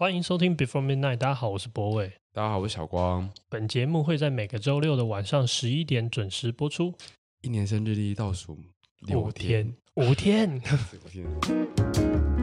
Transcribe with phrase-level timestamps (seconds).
[0.00, 1.18] 欢迎收听 Before Midnight。
[1.18, 2.10] 大家好，我是博伟。
[2.32, 3.28] 大家好，我是小光。
[3.50, 6.94] 本节目会在每个周六的晚上十一点准时播出。
[7.42, 8.56] 一年生日历倒数
[9.00, 10.58] 六天，五天，
[11.04, 12.39] 五天。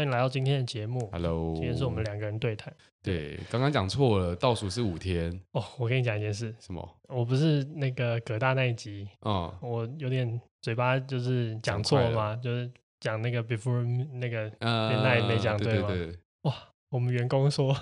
[0.00, 1.10] 欢迎来到今天的节目。
[1.12, 2.74] Hello，今天是我们两个人对谈。
[3.02, 5.30] 对，刚刚讲错了，倒数是五天。
[5.52, 6.56] 哦，我跟你讲一件事。
[6.58, 6.96] 什么？
[7.08, 12.34] 我不是那个葛大那一集啊，嗯、我有点嘴巴就是讲错了吗？
[12.36, 15.88] 就是讲那个 before 那个那也没讲对吗？
[15.88, 16.18] 对对对。
[16.44, 16.54] 哇，
[16.88, 17.76] 我们员工说。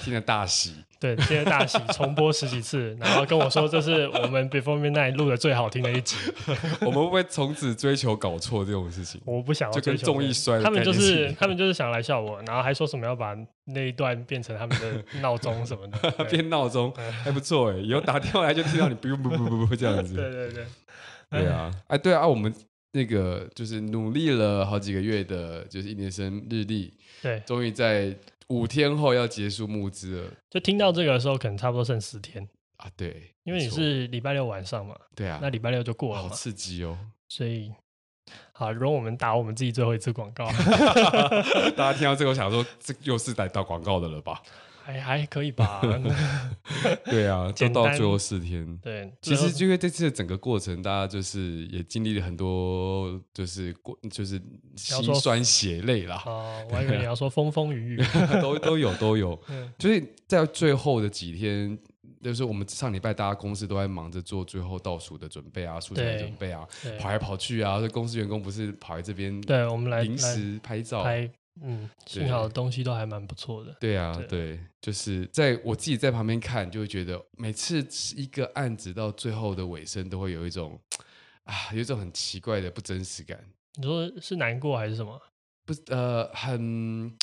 [0.00, 6.16] 听了大喜，对，听了大喜， 重播十几次，然后跟我说这是我们 Before Midnight 录的最好听的一集。
[6.80, 9.20] 我们会不会从此追求搞错这种事情？
[9.24, 16.92] 我不想要就跟综艺摔，他们就是他们就是想来笑我，然后还说什么要把那一段变成他们的闹钟什么的， 变闹钟
[17.24, 20.14] 还不错哎，以后打电话来就听到你不用不不不不这样子。
[20.14, 20.64] 对对对，
[21.30, 21.98] 对啊，哎。
[21.98, 22.54] 对啊，我们
[22.92, 28.16] 那个就是努力了好几个月的，就是一年生日历，对，终于在。
[28.48, 32.90] 五天后要结束募资了，就听到这个的时候，可能差不多剩十天啊。
[32.96, 34.96] 对，因为你是礼拜六晚上嘛。
[35.14, 36.98] 对啊，那礼拜六就过了，好刺激哦。
[37.28, 37.72] 所以，
[38.52, 40.46] 好，容我们打我们自己最后一次广告。
[41.76, 44.42] 大家听到这个，想说这又是来打广告的了吧？
[44.84, 45.80] 还 还可以吧，
[47.06, 48.76] 对啊， 就到最后四天。
[48.78, 54.40] 对，其实因为这次的整个过程，大家就是也经历了很多，就是过就是
[54.76, 56.22] 心酸血泪啦。
[56.26, 58.02] 哦，我还以为你要说风风雨雨，
[58.42, 59.40] 都都有都有。
[59.78, 61.78] 就是在最后的几天，
[62.22, 66.66] 就是我们上礼拜大家公司都在忙着做最后倒数的准备啊，素材准备啊，
[66.98, 67.78] 跑来跑去啊。
[67.78, 71.04] 所以公司员工不是跑来这边，对我们来临时拍照。
[71.60, 73.76] 嗯，幸好的东西都还蛮不错的。
[73.80, 77.86] 对啊，对，对，就是在我自己在旁边看，就会觉得每次
[78.16, 80.80] 一个案子到最后的尾声，都会有一种
[81.44, 83.38] 啊，有一种很奇怪的不真实感。
[83.74, 85.20] 你说是难过还是什么？
[85.64, 87.16] 不，呃，很。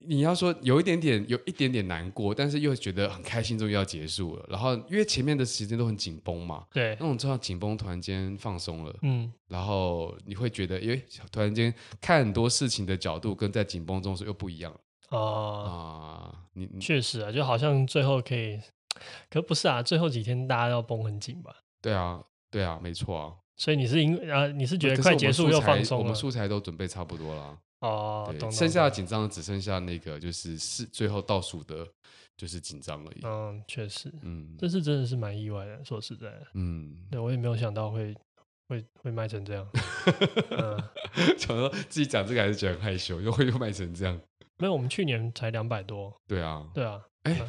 [0.00, 4.46] 你要说有一点点，有一点点难过，但是又觉得很开心，终于要结束了。
[4.48, 14.80] 然后因为前面的时间都很紧绷嘛，对，那种知道紧绷突然间放松了，嗯，然后你会觉得，因为突然间看很多事情的角度跟在紧绷中时又不一样了。
[15.10, 18.60] 哦，啊，你确实啊，就好像最后可以，
[19.28, 21.50] 可不是啊，最后几天大家要绷很紧吧？
[21.82, 23.32] 对啊，对啊，没错啊。
[23.56, 26.04] 所以你是因啊，你是觉得快结束又放松了？
[26.04, 27.58] 我们素材都准备差不多了。
[27.80, 31.86] 哦，对，剩下的紧张只剩下那个，就是是最后倒数的，
[32.36, 33.20] 就是紧张而已。
[33.22, 38.14] 嗯，确实，嗯，这是真的是蛮意外的，说实在的，嗯，对我也没有想到会
[38.68, 39.68] 会会卖成这样。
[40.50, 40.82] 嗯，
[41.38, 44.20] 想说自己讲这个还是觉得很害羞，又会又卖成这样。
[44.58, 46.12] 没有，我们去年才两百多。
[46.26, 47.40] 对啊，对啊，哎。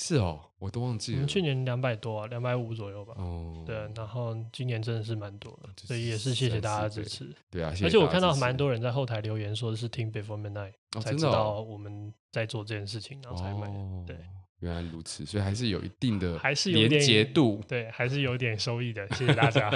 [0.00, 1.26] 是哦，我都忘记了。
[1.26, 3.14] 去年两百多啊，两百五左右吧。
[3.16, 7.28] 哦，对，然后今年真的是蛮多的，所以也是谢谢大家的支持。
[7.50, 13.66] 对啊，而且我看到蛮多人在后台留言，说是听 Before Midnight 才知道我们在做这件事情，然后才买。
[14.06, 14.16] 对，
[14.60, 19.04] 原来如此，所以还是有一定的还是连结度，对，还是有点收益的。
[19.16, 19.68] 谢谢大家。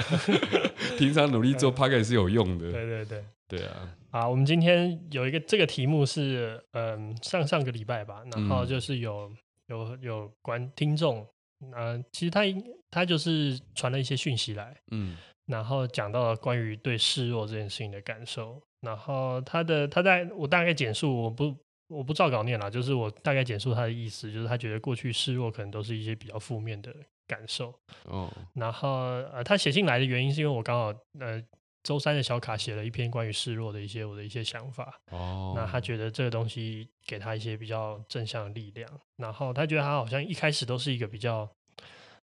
[0.97, 2.71] 平常努力做 Podcast 是有用的。
[2.71, 3.93] 对对对，对啊。
[4.12, 9.28] 好，我们今天有一个这个题目是，嗯，上上个礼拜吧，然后就是有。
[9.67, 11.27] 有有关听众，
[11.75, 12.43] 呃，其实他
[12.91, 21.55] 他就是传了一些讯息来，嗯，然后讲到了关于对示弱这件事情的感受，然后他的他在我大概简述，我不
[21.89, 26.94] 我不照稿念了，就是我大概简述他的意思，就是他觉得过去示弱可能都是一些比较负面的
[27.27, 27.73] 感受，
[28.05, 28.91] 哦，然后
[29.33, 30.87] 呃，他写信来的原因是因为我刚好
[31.21, 31.43] 呃。
[31.82, 41.48] 周三的小卡写了一篇关于示弱的一些我的一些想法，哦，那他觉得这个东西给他一些比较正向的力量，然后他觉得他好像一开始都是一个比较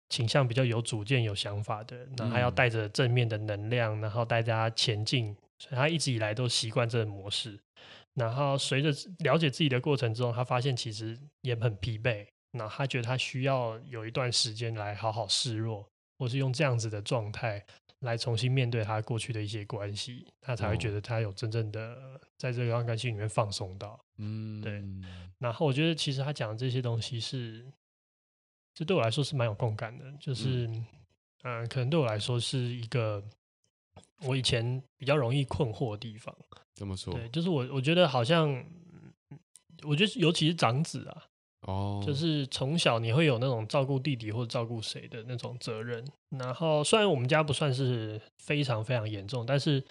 [0.09, 7.59] 倾向比较有主见、有想法的，那他要带着正面的能量，然后带着他前进，所以他一直以来都习惯这个模式，
[8.15, 8.89] 然后随着
[9.19, 17.63] 了解自己的过程中，他发现其实也很疲惫，那他觉得他需要有一段时间来好好示弱，或是用这样子的状态。
[18.03, 23.99] 来重新面对他过去的一些关系，他才会觉得他有真正的在这个关系里面放松到。
[24.17, 24.83] 嗯，对。
[25.39, 27.65] 然后我觉得其实他讲的这些东西是，
[28.73, 30.11] 这对我来说是蛮有共感的。
[30.19, 30.85] 就是，嗯、
[31.43, 33.23] 呃，可能对我来说是一个
[34.21, 36.35] 我以前比较容易困惑的地方。
[36.73, 37.13] 怎么说？
[37.13, 38.63] 对，就是我我觉得好像，
[39.83, 41.23] 我觉得尤其是长子啊。
[41.63, 42.05] 哦，oh.
[42.05, 46.05] 就是从小你会有那种照顾弟弟或者照顾谁的那种责任，
[46.37, 49.83] 然后虽然我们家不算是非常非常严重，但是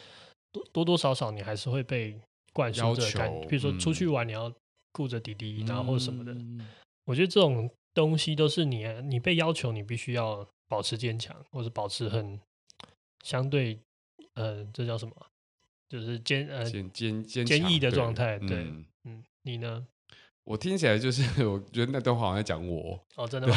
[0.52, 2.18] 多多多少少你还是会被
[2.52, 4.52] 灌输这个感觉，比如说出去玩你要
[4.92, 6.32] 顾着弟弟，然后或什么的。
[6.32, 6.68] 嗯、
[7.04, 12.38] 我觉得这种东西都是你你被要求，你必须要保持坚强，或者保持很
[13.24, 13.78] 相对
[14.34, 15.14] 呃，这叫什么？
[15.88, 18.38] 就是坚呃坚坚坚毅的状态。
[18.38, 18.66] 对，
[19.04, 19.86] 嗯，你呢？
[20.44, 23.56] 我听起来就是， 我觉得那段话好像在讲我哦，真的吗？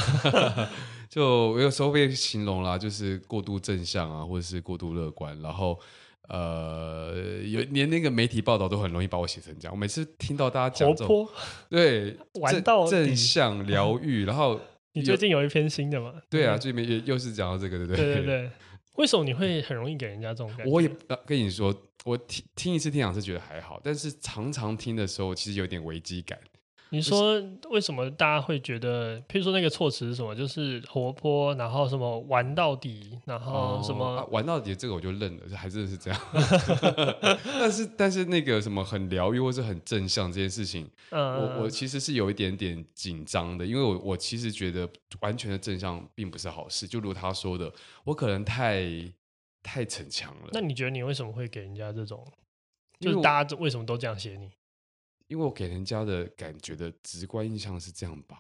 [1.10, 5.80] 就我有时候被形容啦，就是过度正向啊，或者是过度乐观，然后
[6.28, 9.74] 呃，有连那个媒体报道都很容易把我写成这样。
[9.74, 11.28] 我每次听到大家讲这种，
[11.70, 14.60] 对， 玩到正向疗愈，然后
[14.94, 16.14] 你最近有一篇新的吗？
[16.30, 18.06] 对啊，最近又又是讲到这个，对不对？
[18.06, 18.52] 对对对。
[18.96, 20.72] 为什么你会很容易给人家这种感觉？
[20.72, 20.90] 我也
[21.26, 26.40] 跟你说，我听听一次听两次觉得还好，但是常常听的时候，其实有点危机感。
[26.90, 30.36] 你说为什么大家会觉得，譬如说那个措辞是什么？
[30.36, 36.22] 就是活泼，然后什么玩到底，然后什么、哦啊、玩到底，这个我就认了，还真的是这样。
[37.60, 44.88] 但是但是那个什么很疗愈或是很正向这件事情，嗯、我我其实是有一点点紧张的，因为我我其实觉得
[45.22, 46.88] 完全的正向并不是好事。
[46.88, 47.72] 就如他说的，
[48.04, 48.86] 我可能太
[49.64, 50.50] 太逞强了。
[50.52, 52.26] 那你觉得你为什么会给人家这种？
[53.00, 54.50] 就是大家为什么都这样写你？
[55.28, 58.38] 因为我给人家的感觉的直观印象是这样吧？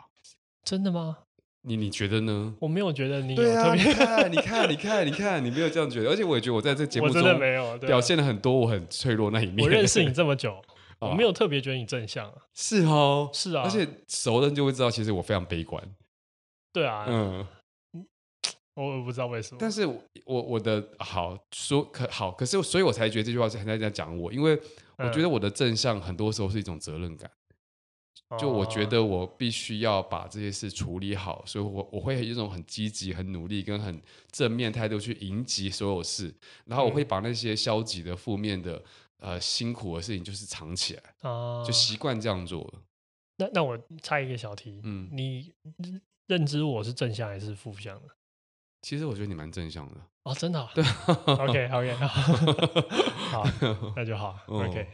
[0.63, 1.17] 真的吗？
[1.61, 2.53] 你你觉得呢？
[2.59, 9.65] 我没有觉得你有特别，你看，你 看，你看，你看，你没有这样觉得，而且我也觉得我在这节目中没有表现了很多我很脆弱那一面。
[9.65, 10.61] 我认识你这么久，
[11.01, 12.35] 我没有特别觉得你正向啊。
[12.53, 15.83] 是哦，是啊，而且熟人就会知道，其实我非常悲观。
[16.71, 17.47] 对啊，嗯，
[18.75, 24.59] 我不知道为什么，但是我我的好说可好，可是所以我才觉得这句话是很在讲我，因为。
[24.97, 27.29] 我觉得我的正向很多时候是一种责任感，
[28.39, 34.01] 就我觉得我必须要把这些事处理好，所以我我会有一种很积极、很努力跟很
[34.31, 36.33] 正面态度去迎击所有事，
[36.63, 38.81] 然后我会把那些消极的、负面的、
[39.17, 41.03] 呃辛苦的事情就是藏起来，
[41.65, 42.81] 就习惯这样做了。
[43.35, 45.51] 那那我插一个小题，嗯，你
[46.27, 48.14] 认知我是正向还是负向的？
[48.85, 49.95] 其实我觉得你蛮正向的
[50.25, 50.69] 哦，真的。
[50.75, 50.83] 对，
[51.25, 51.91] OK，OK，
[53.31, 53.43] 好，
[53.95, 54.37] 那就好。
[54.45, 54.87] OK，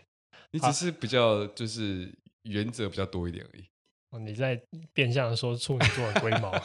[0.52, 2.10] 你只是比较就是
[2.44, 3.66] 原则比较多一点而已。
[4.12, 4.58] 哦，你在
[4.94, 6.58] 变相说处女座的龟毛，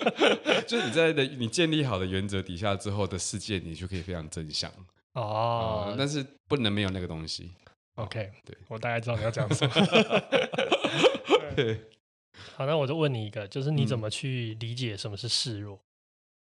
[0.66, 4.72] 就是你在的你建立好的原则底下之后的世界，你就可以非常正向
[5.12, 5.94] 哦。
[5.98, 7.52] 但是不能没有那个东西。
[7.96, 9.74] OK，对，我大概知道你要讲什么。
[11.54, 11.78] 对，
[12.56, 15.78] 好，那我就问你一个，就是你怎么去理解什么是示弱？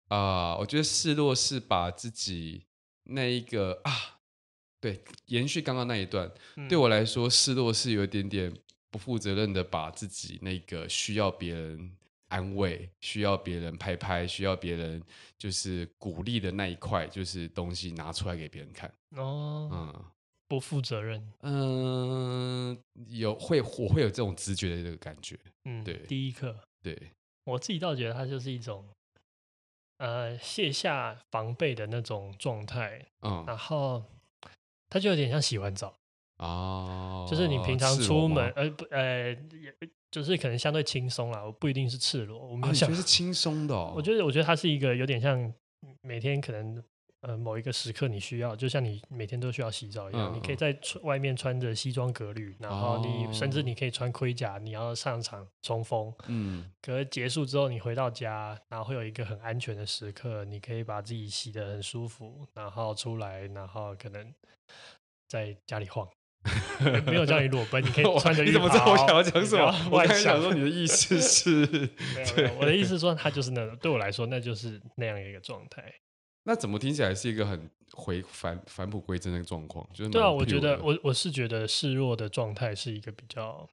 [0.08, 2.64] 啊，uh, 我觉得示弱是把自己
[3.04, 4.20] 那一个啊，
[4.80, 8.52] 对，延续刚刚那一段，嗯、对我来说，示弱是有一点点
[8.90, 11.96] 不负责任的，把自己那个需要别人
[12.28, 15.02] 安慰、需要别人拍拍、需要别人
[15.36, 18.92] 就是鼓励的那一块，就是东西拿出来给别人看。
[19.10, 20.04] 哦，嗯，
[20.46, 21.32] 不负责任。
[21.40, 22.78] 嗯，
[23.08, 25.38] 有会我会有这种直觉的这个感觉。
[25.64, 27.12] 嗯，对，第一课，对
[27.44, 28.88] 我自己倒觉得它就是一种。
[29.98, 34.02] 呃，卸下防备的那种状态，嗯，然后
[34.88, 35.94] 他就有点像洗完澡
[36.38, 39.36] 哦，就是你平常出门，呃不，呃，
[40.10, 45.52] 就是可能相对轻松啦，我不一定是赤裸，我没有想、啊、是轻松的、哦，我觉得我觉得它是一个有点像
[46.02, 46.82] 每天可能。
[47.20, 56.14] 呃，某一个时刻你需要，就像你每天都需要洗澡一样，嗯、你可以在外面穿着西装革履，然后你、哦、甚至你可以穿盔甲，你要上场冲锋。
[56.28, 64.32] 嗯，可是结束之后你回到家，然后会有一个很安全的时刻，你可以把自己洗得很舒服，然后出来，然后可能
[65.26, 66.08] 在家里晃，
[67.04, 68.44] 没有叫你裸奔，你可以 穿着。
[68.44, 69.74] 你怎么知道我想要讲什么？
[69.90, 71.66] 我还想说你的意思是，
[72.14, 75.92] 没有没有，我的意思是说，他就是那种，对我来说，那就是那样一个状态。
[76.48, 79.86] 那怎么听起来是一个很回返返璞归真的状况？
[79.92, 83.68] 就是对啊，我觉得我我是觉得示弱的状态是一个比较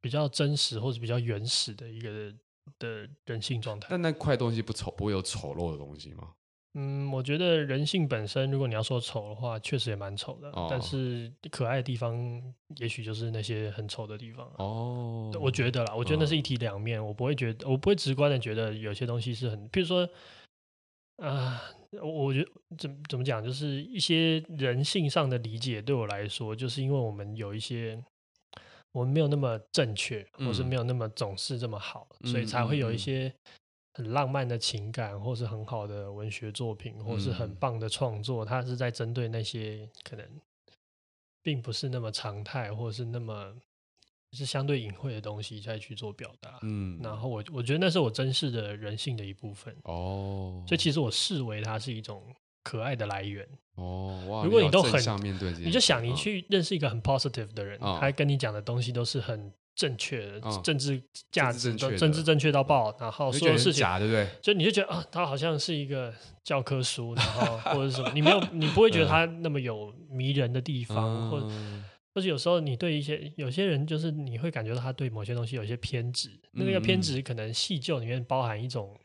[0.00, 2.34] 比较真实或者比较原始的一个
[2.80, 3.86] 的人性状态。
[3.88, 6.32] 但那块东西不丑，不会有丑陋的东西吗？
[6.74, 10.50] 嗯，我觉得人性本身，如果你要说丑的话，确实也蛮丑的。
[10.50, 12.42] 哦、但是可爱的地方，
[12.78, 14.44] 也许就是那些很丑的地方。
[14.58, 17.00] 哦，我觉得啦，我觉得那是一体两面。
[17.00, 20.08] 哦、我不会觉得，我不会直观的觉得有些东西是很，比如说。
[21.20, 21.62] 啊，
[21.92, 28.02] 我我觉得怎怎么讲，就是一些人性上的理解，对我来说，就是因为我们有一些
[28.92, 33.32] 我们没有那么正确，或是没有那么总是这么好，嗯、所以才会有一些
[33.94, 40.26] 很浪漫的情感，或是很好的文学作品，或是很棒的创作，它是在针对那些可能
[41.42, 43.54] 并不是那么常态，或是那么。
[44.36, 52.22] 是相对隐晦的东西再去做表达，嗯，然后我我觉得那是我珍视的人性的一部分哦，所以其实我视为它是一种
[52.62, 53.46] 可爱的来源。
[53.74, 54.44] 哦，哇！
[54.44, 64.28] 如果你都很面对，你就想你去认识一个很 positive 的人，哦、他跟你讲的东西都是很正确的，哦、政治价值都政治正确到爆，然后所有事情假对不对？
[64.42, 66.12] 就你就觉得啊，他好像是一个
[66.44, 71.46] 教科书，然后或者什么，你没有你不会觉得他那么有迷人的地方，嗯、或者
[72.14, 78.98] 或者有时候你对一些有些人就是你会感觉到他对某些东西有一些偏执，那、个偏执可能细究里面包含一种。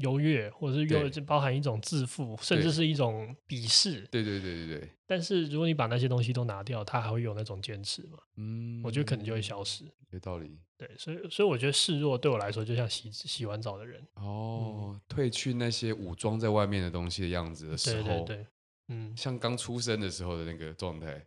[0.00, 4.02] 优越，或者是又，包含一种自负，甚至是一种鄙视。
[4.10, 4.90] 对对对对对。
[5.06, 8.18] 但是如果你把那些东西都拿掉，他还会有那种坚持吗？
[8.36, 9.86] 嗯，我觉得可能就会消失。
[10.10, 10.60] 有道理。
[10.76, 14.06] 对，所以所以我觉得示弱对我来说，就像洗洗完澡的人。
[14.16, 18.46] 哦，褪去那些武装在外面的东西的样子的时候，对对对，
[18.88, 21.24] 嗯，像刚出生的时候的那个状态，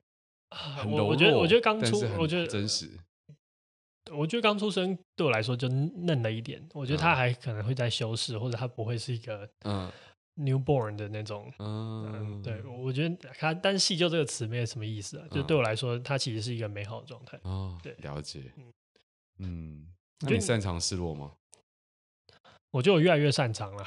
[0.52, 2.90] 很柔弱，我觉得我觉得刚出，我觉得真实。
[4.12, 9.92] 我觉得刚出生对我来说就嫩了一点，我觉得他还可能会在修饰，或者他不会是一个嗯
[10.36, 11.52] newborn 的那种。
[11.60, 17.40] 嗯，嗯，对，我觉得他单细究这个词没有什么意思啊，就对我来说，他其实是一个美好的状态。
[17.44, 18.52] 哦，对，了解。
[19.38, 19.88] 嗯，
[20.22, 21.34] 那你擅长失落吗？
[22.72, 23.84] 我觉得我越来越擅长了，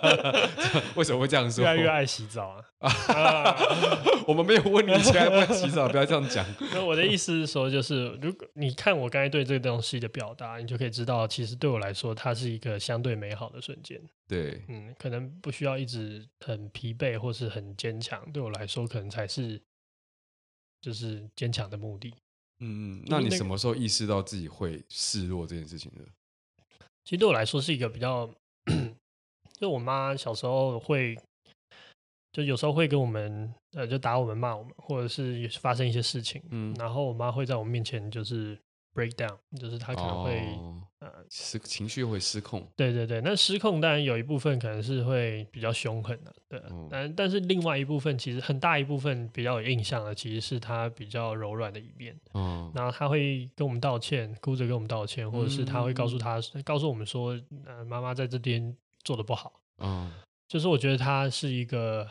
[0.96, 1.64] 为什么会这样说？
[1.64, 2.48] 越来越爱洗澡
[2.78, 3.56] 啊！
[4.28, 6.44] 我们没有问你以前爱不爱洗澡，不要这样讲。
[6.72, 13.98] 那我的意思是说，就是如果你看我刚才对这个东西的表达，你就可以知道，其实对我来说，它是一个相对美好的瞬间。
[14.28, 19.62] 对，嗯，可能不需要一直很疲惫或是很坚强，对我来说，可能才是
[20.82, 22.12] 就是坚强的目的。
[22.60, 26.02] 嗯，那你什么时候意识到自己会示弱这件事情呢？
[27.06, 28.28] 其实对我来说是一个比较，
[29.58, 31.16] 就我妈小时候会，
[32.32, 38.58] 就有时候会跟我们，呃，就打我们、骂我们，或者是发生一些事情，嗯，然后我妈会在我面前就是。
[38.96, 58.74] break down 就是她可能会、哦、呃失情绪会失控，对对对，那失控当然有一部分可能是会比较凶狠的，对，嗯、但但是另外一部分其实很大一部分比较有印象的，其实是他比较柔软的一面，嗯，然后他会跟我们道歉，哭着跟我们道歉，或者是他会告诉他、嗯、告诉我们说，呃，妈妈在这边
[59.04, 60.10] 做的不好，嗯，
[60.48, 62.08] 就是我觉得他是一个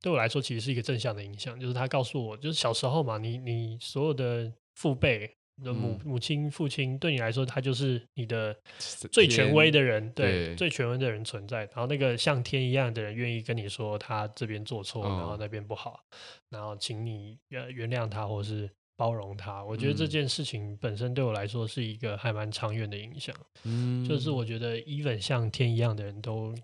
[0.00, 5.36] 对我来说其实是一个正向的影响，就是他告诉我，就是小时候嘛，你你所有的父辈。
[5.62, 8.56] 的母母亲、父亲对你来说，他就是你的
[9.12, 11.60] 最权威的人，对，对最权威的人存在。
[11.66, 16.00] 然后那个像天一样的人，愿意跟你说他这边做错，然后那边不好，
[16.50, 19.62] 然后请你原原谅他，或是包容他。
[19.64, 23.34] 我觉得这件事情本身对我来说是一个还蛮长远的影响。
[23.62, 26.54] 嗯，就是我觉得 even 像天一样的人都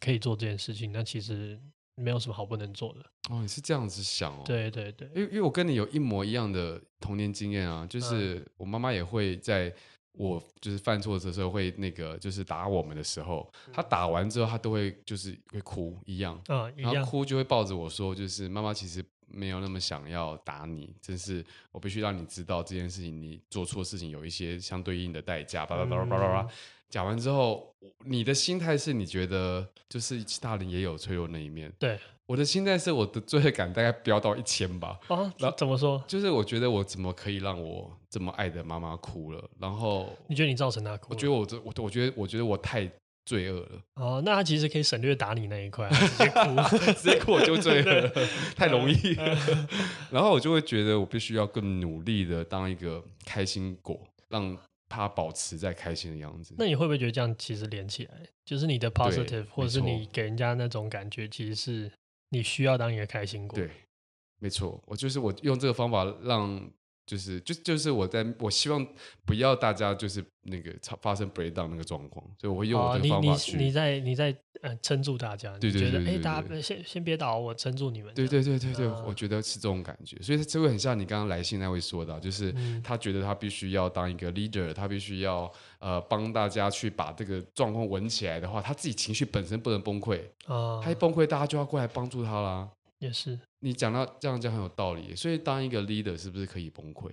[0.00, 1.58] 可以做这件事情，那其实。
[1.98, 3.00] 没有什么好不能做的。
[3.30, 4.42] 哦，你是这样子想哦？
[4.46, 9.74] 对对对，因为因为我跟你有一模一样的童年经验啊，就是我妈妈也会在
[10.12, 26.48] 我就是犯错的时候会那个就是打我们的时候，她打完之后她都会就是会哭一样啊，然后哭就会抱着我说，就是妈妈其实没有那么想要打你，真是我必须让你知道这件事情，你做错事情有一些相对应的代价，叭叭叭叭叭叭叭。
[26.90, 27.72] 讲完之后，
[28.04, 31.72] 你的心态是你觉得就是其他人也有脆弱那一面。
[31.78, 34.98] 对，我的心态是我的罪恶感大概飙到一千吧。
[35.08, 36.02] 啊，那怎么说？
[36.06, 39.44] 就是我觉得我怎么可以让我这么爱的妈妈哭了？
[39.58, 41.08] 然后你觉得你造成她哭？
[41.10, 42.90] 我觉得我这我我觉得我觉得我太
[43.26, 43.68] 罪恶了。
[43.96, 48.12] 哦，那他其实可以省略打你那一块， 直接哭，直接哭我就罪恶了，
[48.56, 48.94] 太容易。
[50.10, 54.56] 然后我就会觉得我必须要更努力的当一个开心果，让。
[54.88, 61.92] 他保持在开心的样子，那你会不会觉得这样其实连起来，就是你的 positive，或者是你给人家那种感觉，其实是
[62.30, 63.58] 你需要当一个开心果。
[63.58, 63.70] 对，
[64.38, 66.70] 没错，我就是我用这个方法让。
[67.08, 68.86] 就是就就是我在我希望
[69.24, 73.56] 不要大家就是那个发生 breakdown 那个状况，所以我会用我的方法去。
[73.56, 78.12] 你你在你在呃撑住大家，对对对，哎，大家先先别倒，我撑住你们。
[78.12, 92.68] 对对对对对，我觉得是这种感觉，所以这会很像你刚刚来信那位说的，就是他觉得他必须要当一个 leader，他必须要呃帮大家去把这个状况稳起来的话，他自己情绪本身不能崩溃啊，他一崩溃，大家就要过来帮助他啦。
[92.98, 97.12] 也是，你讲到这样讲很有道理，所以当一个 leader 是不是可以崩溃？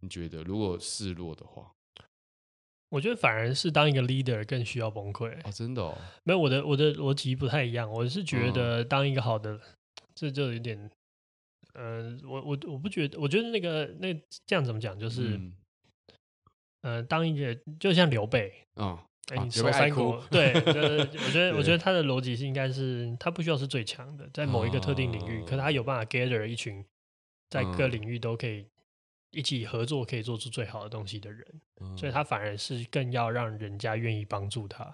[0.00, 1.72] 你觉得如果示弱的话，
[2.88, 9.60] 我觉得反而是当一个 leader 更需要崩溃哦，真的哦，没有我的我的逻辑不太一样，我是觉得当一个好的，嗯、
[10.14, 10.78] 这就有点，
[11.74, 14.12] 嗯、呃，我我我不觉得，我觉得那个那
[14.46, 15.56] 这样怎么讲，就是，嗯、
[16.82, 18.98] 呃，当一个就像刘备啊。
[19.00, 26.84] 嗯哎，你说三国 对， 就是我觉得，我觉得他的逻辑是应该是，他不需要是最强的，在某一个特定领域，可他有办法 gather 一群
[27.50, 28.66] 在各领域都可以
[29.30, 31.44] 一起合作，可以做出最好的东西的人，
[31.96, 34.84] 所以他反而是更要让人家愿意帮助他。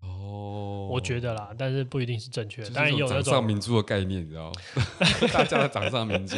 [0.00, 2.70] 哦，我觉得啦，但是不一定是正确的。
[2.70, 4.52] 当然有那种掌上明珠的概念，你知道吗？
[5.32, 6.36] 大家的掌上明珠。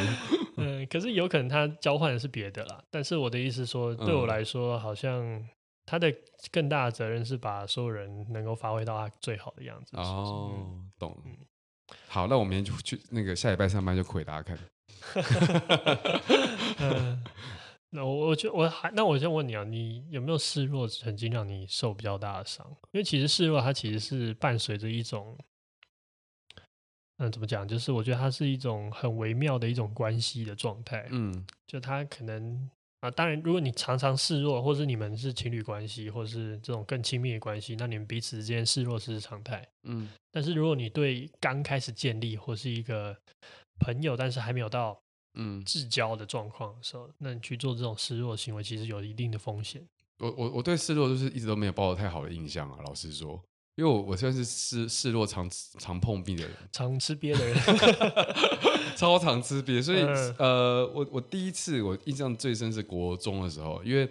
[0.57, 2.83] 嗯，可是有可能他交换的是别的啦。
[2.91, 5.47] 但是我的意思说，对我来说，好像
[5.91, 6.15] 他的
[6.53, 9.97] 更大的责任是把所有人能够发挥到他最好的样子。
[9.97, 11.21] 哦，懂。
[12.07, 14.57] 好，那我明天就去那个下礼拜上班就给大家看。
[16.79, 17.25] 嗯
[17.93, 22.65] 那我我觉得我还那我先问你啊，你有没有示弱曾经让你受比较大的伤？
[22.93, 25.37] 因为其实示弱它其实是伴随着一种，
[27.19, 27.67] 嗯，怎么讲？
[27.67, 31.09] 就是我觉得它是一种很微妙的一种关系的状态。
[31.11, 32.71] 嗯，就他可能
[33.01, 39.67] 啊，当然，如果你常常示弱，或是你们是情侣关系，或是这种更亲密的关系，那你们彼此之间示弱是常态。
[39.85, 43.17] 嗯，但是如果你对刚开始建立或是一个
[43.79, 45.01] 朋友，但是还没有到。
[45.35, 49.81] 嗯，至交的状况的时候，那你去做这种示弱行为，其实有一定的风险。
[50.19, 53.41] 我我我对示弱就是一直都没有抱有太好的印象啊，老实说，
[53.81, 57.57] 因为我我算是示示弱常常碰壁的人，常吃瘪的人，
[58.95, 59.83] 超常吃瘪。
[59.83, 64.07] 所以、嗯、呃，我我第一次我印象最深是国中的时候，因为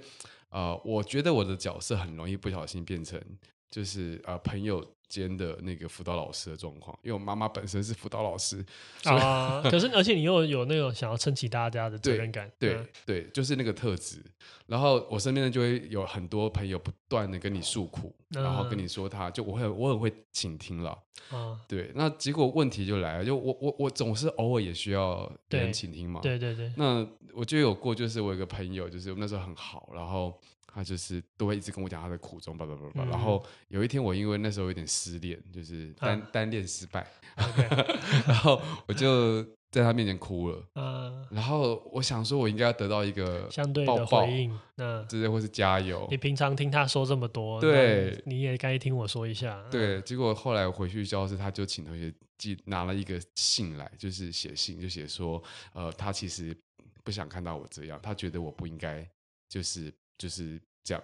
[0.49, 3.21] 呃，我觉得我的角色很容易不小心变成
[3.69, 4.85] 就是呃朋友。
[5.09, 8.63] 间的那个辅导老师的状况，因为我妈妈本身是辅导老师
[9.05, 14.23] 啊，可是而且你又有那种想要撑起大家的责任感，对对，对，就是那个特质。
[14.67, 20.95] 然后我身边呢就会有很多朋友不断的跟你诉苦，嗯、然后跟你说他就我会我很会倾听了
[21.31, 21.91] 啊，对。
[21.95, 26.71] 那结果问题就来了，就我我我总是偶尔也需要别人倾听嘛，对对对。
[26.77, 30.39] 那我就有过，就是我有个朋友，就是我那时候很好，然后。
[30.71, 33.03] 他就是都会一直跟我讲他的苦衷，叭叭叭叭。
[33.05, 37.05] 然后有一天，我因为那时候有点失恋，就是单、啊、单恋失败
[38.27, 40.63] 然后我就在他面前哭了。
[40.75, 46.07] 嗯、然后我想说，我应该要得到一个相对的回应，那直接或是加油。
[46.11, 49.63] 你平常听他说这么多，对，你也该听我说一下。
[49.71, 55.41] 对，结果后来我回去教室，他就请同学寄拿了一个信来，就是写信，就写说，
[55.73, 56.55] 呃，他其实
[57.03, 59.03] 不想看到我这样，他觉得我不应该，
[59.49, 59.91] 就是。
[60.19, 61.01] 就是这样，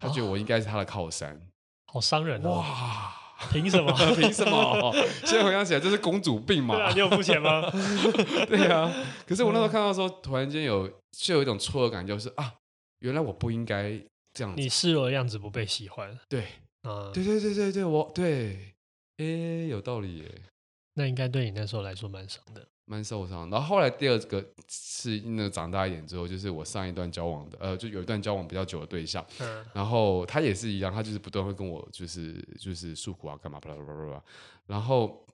[0.00, 1.40] 他觉得我应该是他的靠山，哦、
[1.92, 2.56] 好伤人哦！
[2.56, 3.14] 哇，
[3.52, 3.92] 凭什么？
[4.16, 4.92] 凭什么？
[5.24, 6.74] 现在回想起来，这是公主病嘛？
[6.76, 7.70] 对啊，你有付钱吗？
[8.48, 8.90] 对啊。
[9.26, 12.54] 可是我那时候看到的时候，突然间有就有一种错愕感，就是啊，
[13.00, 13.92] 原来我不应该
[14.32, 14.60] 这样子。
[14.60, 16.18] 你示弱的样子不被喜欢。
[16.28, 16.46] 对，
[16.82, 17.72] 啊，对对对对
[22.84, 34.22] 蛮受伤，然后后来第二个是那个长大一点之后，就是我上一段交往的，呃，就有一段交往比较久的对象，嗯，然后他也是一样，他就是不断会跟我就是就是诉苦啊，干嘛巴拉巴拉巴拉，
[34.66, 35.24] 然后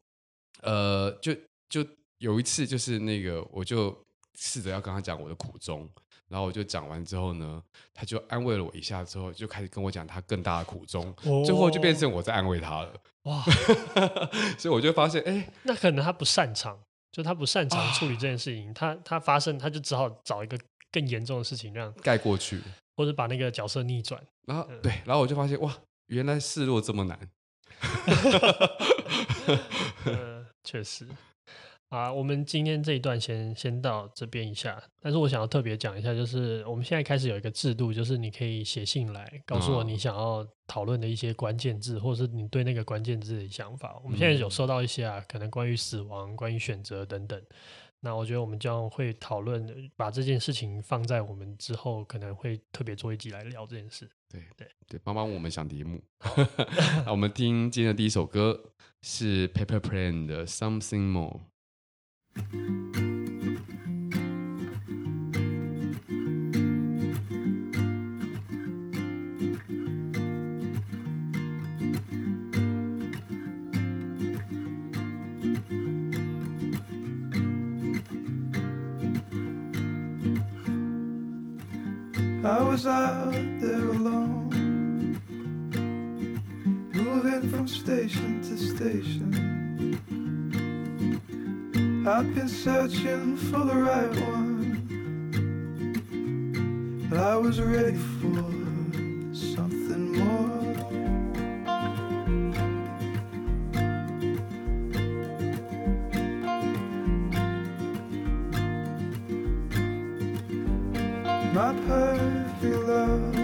[0.61, 1.35] 呃，就
[1.69, 1.85] 就
[2.19, 3.97] 有一次就是那个我就
[4.35, 5.89] 试着要跟他讲我的苦衷，
[6.29, 7.63] 然后我就讲完之后呢，
[7.95, 13.43] 他就安慰了我一下之后，就开始跟我讲他更大的苦衷，哦、最后就变成我在安慰他了，哇，
[14.59, 16.79] 所以我就发现，哎，那可能他不擅长。
[17.11, 20.59] 就他不擅长处理这件事情，啊、他他发生，他就只好找一个
[20.93, 22.61] 更严重的事情让盖过去，
[22.97, 24.23] 或者把那个角色逆转。
[24.47, 27.19] 然后、嗯、对，然后我就发现哇，原来示弱这么难。
[30.07, 31.07] 嗯，确实。
[31.89, 43.99] 啊，我们今天这一段先先到这边一下，但是我想要特别讲一下，就是我们现在开始有一个制度，就是你可以写信来告诉我你想要讨论的一些关键字，或者是你对那个关键字的想法。
[44.05, 47.43] 我们现在有收到一些啊，可能关于死亡、关于选择等等。
[48.01, 54.07] 那我觉得我们将会讨论，把这件事情放在我们之后可能会特别做一集来聊这件事。
[54.31, 55.99] 对对对，帮帮我们想题目。
[57.07, 61.41] 那我们听今天的第一首歌是 Pepper Plane 的 Something More。
[82.45, 85.21] I was out there alone,
[86.95, 89.58] moving from station to station.
[92.09, 94.79] I've been searching for the right one.
[97.11, 98.51] But I was ready for
[99.35, 100.75] something more.
[111.53, 113.35] My perfect love,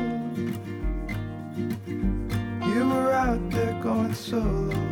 [2.75, 4.84] you were out there going solo.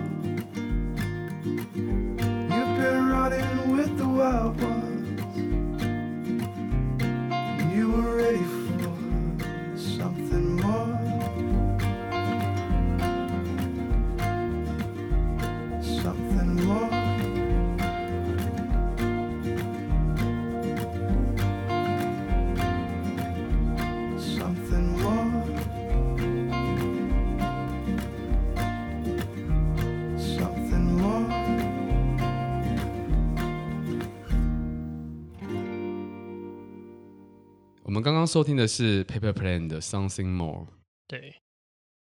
[37.93, 40.67] 们刚刚收听的是 Paper Plane 的 Something More。
[41.07, 41.37] 对，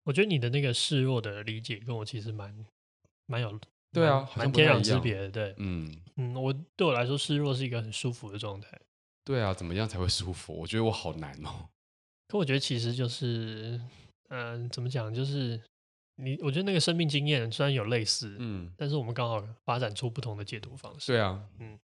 [0.04, 2.64] 我觉得你的那个示弱的理解跟我其实蛮
[3.26, 3.58] 蛮有
[3.92, 5.28] 对啊，蛮天壤之别的。
[5.28, 8.68] 对，嗯嗯，我对我来说示弱是一个很舒服的状态。
[9.24, 10.54] 对啊，怎么样才会舒服？
[10.54, 11.68] 我觉得我好难哦。
[12.28, 13.80] 可我觉得其实就是，
[14.28, 15.12] 嗯、呃，怎么讲？
[15.12, 15.60] 就是
[16.14, 21.10] 你，我觉得那个生命经验虽然有类似，嗯，但是我们刚好发展出不同的解读方式。
[21.10, 21.76] 对啊，嗯。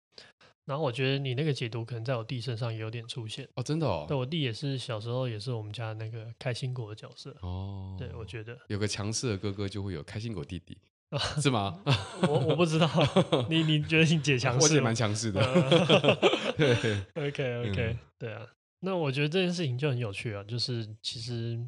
[0.66, 4.04] 然后我觉得你那个解读可能在我弟身上也有点出现哦，真的哦。
[4.08, 7.94] 对，我弟也是小时候也是我们家那个开心果的角色哦。
[7.96, 10.76] 对，我觉得有个强势的哥哥就会有开心果弟弟，
[11.40, 11.80] 是吗？
[12.28, 12.90] 我我不知道，
[13.48, 14.64] 你你觉得你姐强势？
[14.64, 15.40] 我姐蛮强势的。
[16.56, 16.74] 对
[17.14, 18.44] ，OK OK，对啊。
[18.80, 21.58] 那我觉得这件事情就很有趣啊，就是其实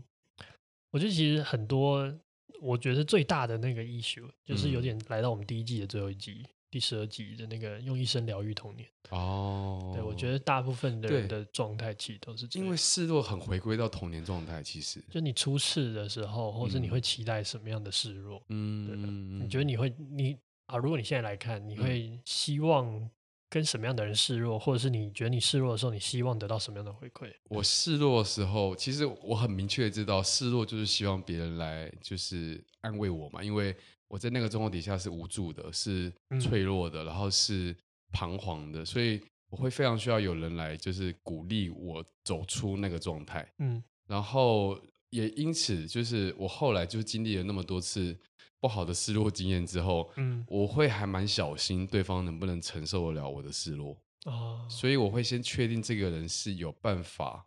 [0.90, 2.12] 我觉得其实很多，
[2.61, 6.44] 我觉得最大的那个 issue 就是有点来到我们第一季的最后一集。
[6.70, 18.42] 第十二集的那个用一生疗愈童年哦，对，我觉得大部分的人的状态其实都是这样，因为示弱很回归到童年状态，其实就你初次的时候，或是你会期待什么样的示弱？
[18.50, 20.76] 嗯，对，你觉得你会你啊？
[20.76, 23.11] 如果你现在来看，你会希望
[23.48, 27.33] 跟什么样的人示弱，或者是你觉得你示弱的时候，你希望得到什么样的回馈？
[27.44, 33.74] 我示弱的时候，其实我很明确的知道，示弱就是希望别人来就是安慰我嘛，因为。
[34.09, 37.77] 我在那个状况底下是无助的，是脆弱的，嗯、然后是
[38.11, 43.47] 彷徨的，所以我会非常需要有人来，就是鼓励我走出那个状态。
[43.59, 48.16] 嗯，然后也因此，就是我后来就经历了那么多次
[48.61, 53.97] 不好的失落经验之后，嗯，我会还蛮小心对方能不能承受得了我的失落。
[54.25, 57.44] 哦，所以我会先确定这个人是有办法。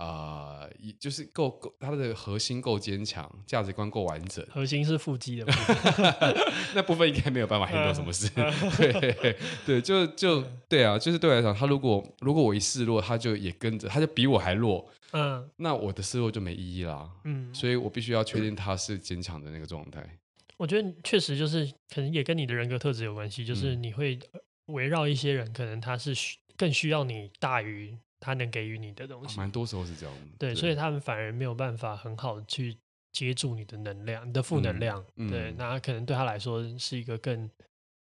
[0.00, 4.44] 啊，一、呃、就是够够，他的核心够坚强，价值观够完整。
[4.50, 6.34] 核心是腹肌的部分，
[6.74, 8.26] 那部分应该没有办法 handle 什么事。
[8.78, 9.36] 对
[9.66, 14.90] 对，就就对啊，就是对我来讲，他如果如果我一示弱，他就也跟着，他就比我还弱。
[15.12, 17.10] 嗯，那我的示弱就没意义啦。
[17.24, 20.18] 嗯，所以我必须要确定他是坚强的那个状态。
[20.56, 24.18] 我觉得确实就是，可能也跟你的人格特质有关系，就是你会
[24.66, 27.98] 围绕一些人，可能他是需更需要你大于。
[28.20, 30.14] 他能给予你的东西，蛮多时候是这样。
[30.38, 32.76] 对，所以他们反而没有办法很好的去
[33.10, 35.04] 接住你的能量，你的负能量。
[35.16, 37.48] 对，那可能对他来说是一个更，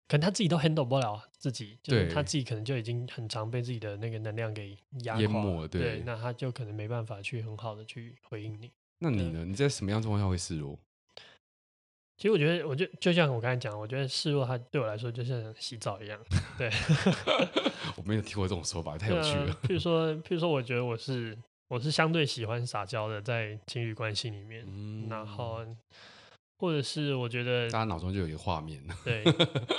[0.08, 5.66] 可能他自己都 handle 不了自己，就是他自己可能就已经很常被自己的那个能量给压淹没。
[5.68, 8.70] 对，那他就可能没办法去很好的去回应你。
[8.98, 9.44] 那你呢？
[9.44, 10.78] 你在什么样状况下会示弱？
[12.16, 16.18] 其实我觉得，我就就像我刚才讲，我觉得示弱，它对我来说就像洗澡一样。
[16.56, 16.70] 对，
[17.96, 19.50] 我没有听过这种说法，太有趣了。
[19.50, 21.36] 啊、譬如 说，譬如说，我觉得我是
[21.68, 25.66] 我是相对喜欢撒娇的，在情侣关系里面，嗯、然后。
[26.62, 29.24] 或者是我觉得大家脑中就有一个画面， 对，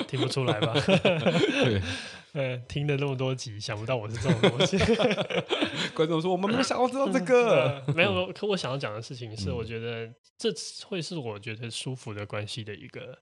[0.05, 0.73] 听不出来吧？
[0.85, 1.81] 对，
[2.35, 4.77] 呃，听了那么多集，想不到我是这种东西。
[5.95, 7.81] 观众说：“我们没有想要知道这个。
[7.85, 10.49] 呃”没有，可我想要讲的事情是，我觉得这
[10.85, 13.17] 会是我觉得舒服的关系的一个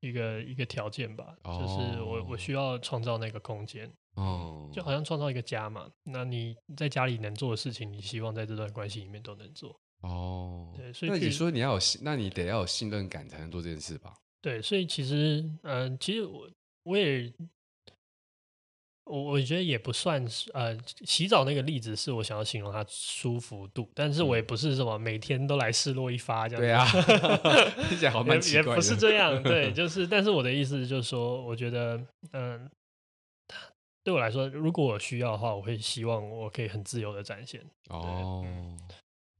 [0.00, 1.36] 一个一个条件吧。
[1.44, 5.88] 哦、就是我我需要创造那个空间，哦，就好像创造一个家嘛。
[6.02, 9.78] 那你在家里能做的事情，你希望在这段关系里面都能做。
[10.04, 14.14] 哦，对，所以那你说你要有信，那你得要有信任感才能做这件事吧？
[14.42, 16.46] 对，所以其实，嗯、呃，其实我
[16.82, 17.32] 我也，
[19.04, 27.02] 我我觉得也不算是，呃，洗澡那个例子是我想要形容它舒服度，但是我也不是什么每天都来示弱一发这样子。
[27.06, 28.68] 对啊， 听起来好 蛮奇怪的。
[28.70, 31.96] 也不是这样，对， 就是，但是我的意思就是说，我觉得，
[32.32, 32.70] 嗯、呃，
[34.02, 37.64] 对我来说，如果我需要的话，我会希望我可以很自由的展现。
[37.88, 38.44] 哦。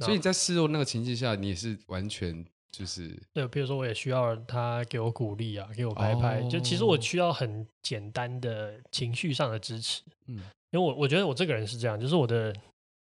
[0.01, 6.41] 所以你在示弱那个情境下，你也是完全就是对，比如说我也需要他给我鼓励啊，给我拍拍。
[6.41, 10.37] 哦、就其实我需要很简单的情绪上的支持，嗯，
[10.73, 12.53] 因为我我觉得我这个人是这样，就是我的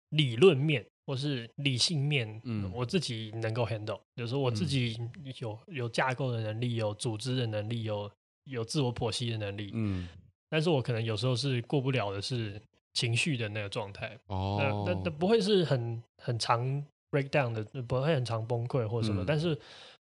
[0.09, 4.95] 理论面或是理性面，嗯，我自己能够 handle，就是我自己
[5.39, 8.11] 有有架构的能力，有组织的能力，有
[8.43, 10.07] 有自我剖析的能力，嗯，
[10.49, 12.61] 但是我可能有时候是过不了的是。
[12.95, 16.65] 情绪的那个状态，哦，那那不会是很很常
[17.11, 19.55] break down 的，不会很常崩溃或什么，嗯、但是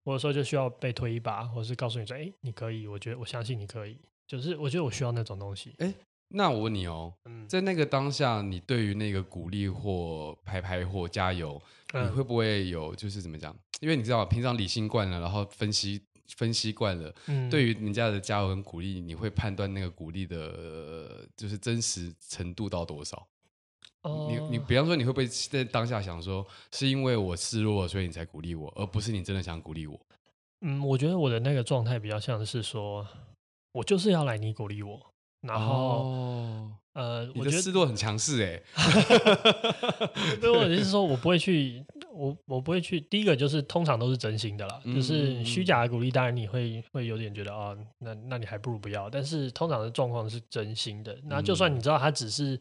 [0.05, 5.75] 我有时候就需要被推一把，或是告诉你说，哎、欸，你可以，我觉得我相信你可以，就是我觉得我需要那种东西。
[5.79, 5.95] 哎、欸，
[6.29, 11.61] 那我问你哦，嗯、在那个当下，你对于那个鼓励或拍拍或加油，
[11.95, 13.57] 嗯、你会不会有就是怎么讲？
[13.81, 16.03] 因为你知道，平常理性惯了，然后分析。
[16.37, 23.27] 分析惯了，嗯、对于人家的加油跟鼓励，你会判断那个鼓励的、呃，就是真实程度到多少？
[24.03, 30.01] 哦、你你比方说，你会不会在当下想说，是因为我示弱，所以你才鼓励我，而不是你真的想鼓励我？
[30.63, 33.07] 嗯，我觉得我的那个状态比较像是说，
[33.73, 38.63] 我就是要来你鼓励我，然后呃，你的思路很强势哎。
[40.41, 43.01] 所以我的意思是说，我不会去，我我不会去。
[43.01, 49.09] 第一个就是通常都是真心的啦，嗯、就是虚假的鼓励，当然你会会有点觉得啊、哦，那那你还不如不要。
[49.09, 52.61] 但是通常的状况是真心的，那就算你知道他只是，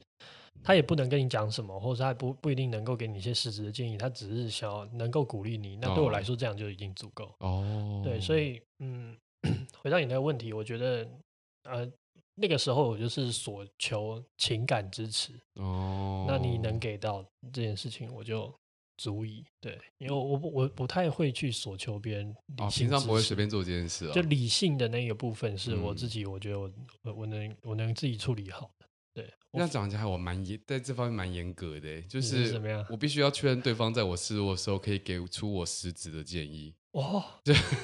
[0.63, 5.75] 他也不能跟你讲什么，或者他不不一定能够给你一些实质的建议，他只是想要能够鼓励你。
[5.75, 7.35] 那对我来说，这样就已经足够。
[7.39, 9.17] 哦，对，所以嗯，
[9.83, 11.05] 回到你那个问题，我觉得
[11.63, 11.91] 呃。
[12.41, 17.23] 那个时候我就是所求情感支持哦，那你能给到
[17.53, 18.51] 这件事情，我就
[18.97, 24.11] 足以对，因为我我我不太会去索求别人理性，平常不会随便做这件事啊。
[24.11, 26.71] 就理性的那个部分是我自己，我觉得我
[27.03, 28.87] 我我能我能自己处理好的。
[29.13, 32.83] 对，那讲起来我蛮严，在这方面蛮严格的，就是怎么样？
[32.89, 36.73] 我必须要确认对方在我示弱的时候可以给出我实质的建议。
[36.93, 37.23] 哦，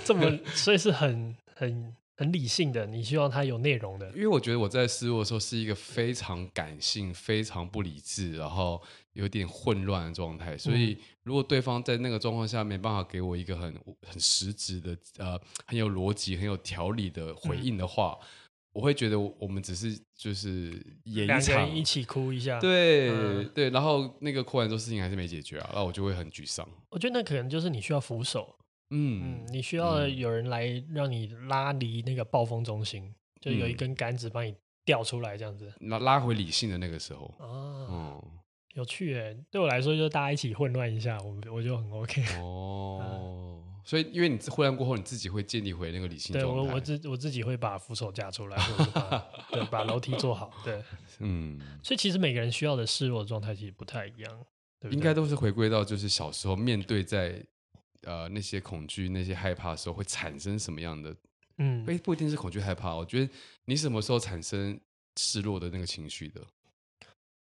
[0.03, 1.95] 这么所以是很很。
[2.17, 8.81] 很理性的，你希望他有内容的，因为我觉得我在失落的时候是一个非常感性、非常不理智，然后
[9.13, 10.57] 有点混乱的状态。
[10.57, 18.27] 所以，如果对方在那个状况下没办法给我一个很很实质的、呃，很有逻辑、很有条理的回应的话，嗯、
[18.73, 21.29] 我会觉得我们只是就是演
[21.75, 26.67] 一起哭一下，对、嗯、对，然后那个哭完之后事情还是没解决啊，那我就会很沮丧。
[26.89, 28.56] 我觉得那可能就是你需要扶手。
[28.89, 37.33] 嗯，你需要有人来让你拉离那个暴风中心，嗯、就有一根杆子帮你吊出来，这样子，拉拉回理性的那个时候。
[37.39, 38.31] 哦，嗯、
[38.75, 42.23] 有趣诶，对我来说，就大家一起混乱一下，我我就很 OK。
[42.39, 46.61] 哦，嗯、所以因为你混乱过后，你自己会建立回那个理性状态。
[46.61, 50.49] 对我我自我自己会把扶手架出来，或者把 对把楼梯做好。
[50.63, 50.81] 对，
[51.19, 54.45] 嗯，所以其实每个人需要的示弱状态其实不太一样，
[54.79, 57.43] 对对应该都是回归到就是小时候面对在。
[58.03, 61.15] 呃，那些恐惧、那些害怕的时候会产生什么样的？
[61.57, 62.93] 嗯，不不一定是恐惧害怕。
[62.93, 63.31] 我觉得
[63.65, 64.79] 你什么时候产生
[65.19, 66.41] 失落的那个情绪的？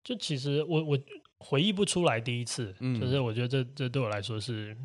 [0.04, 0.98] 就其实我我
[1.40, 4.76] 回忆不出来第一次，嗯，就是我觉得这这对我来说是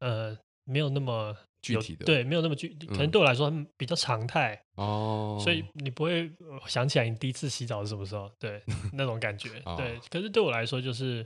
[0.00, 6.28] 呃没有那么具体的，对，没有那么具，可能对我来说比较常态哦，所以你不会
[6.66, 8.60] 想起来你第一次洗澡是什么时候，对，
[8.92, 10.00] 那种感觉，哦、对。
[10.10, 11.24] 可是对我来说就是。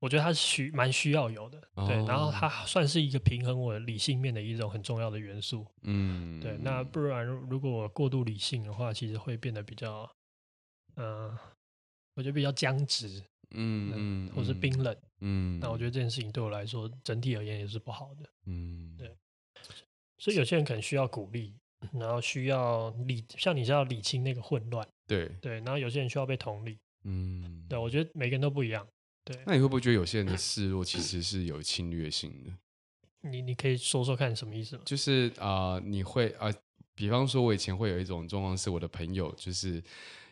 [0.00, 6.56] 我觉得它是需蛮需要有的，对，然后它算是一个平衡我理性面的一种很重要的元素，嗯，对。
[6.58, 10.08] 那不然如果我过度理性的话，其实会变得比较，
[10.94, 11.36] 嗯，
[12.14, 15.58] 我觉得比较僵直，嗯嗯，或是冰冷，嗯。
[15.58, 19.12] 那我觉得这件事情对我来说整体而言也是不好的，嗯，对。
[20.18, 21.56] 所以有些人可能需要鼓励，
[21.92, 25.54] 然后需要理，像你是要理清那个混乱，对对。
[25.54, 28.86] 然后有些人需要被同理，嗯，对，我觉得每个人都不一样。
[29.28, 32.50] 对，那你会不会觉得有些人的示弱其实是有侵略性的？
[33.28, 34.82] 你你可以说说看什么意思吗？
[34.86, 36.54] 就是啊、呃，你会啊、呃，
[36.98, 39.80] 比方说，我以前会有一种状况，是我的朋友就是。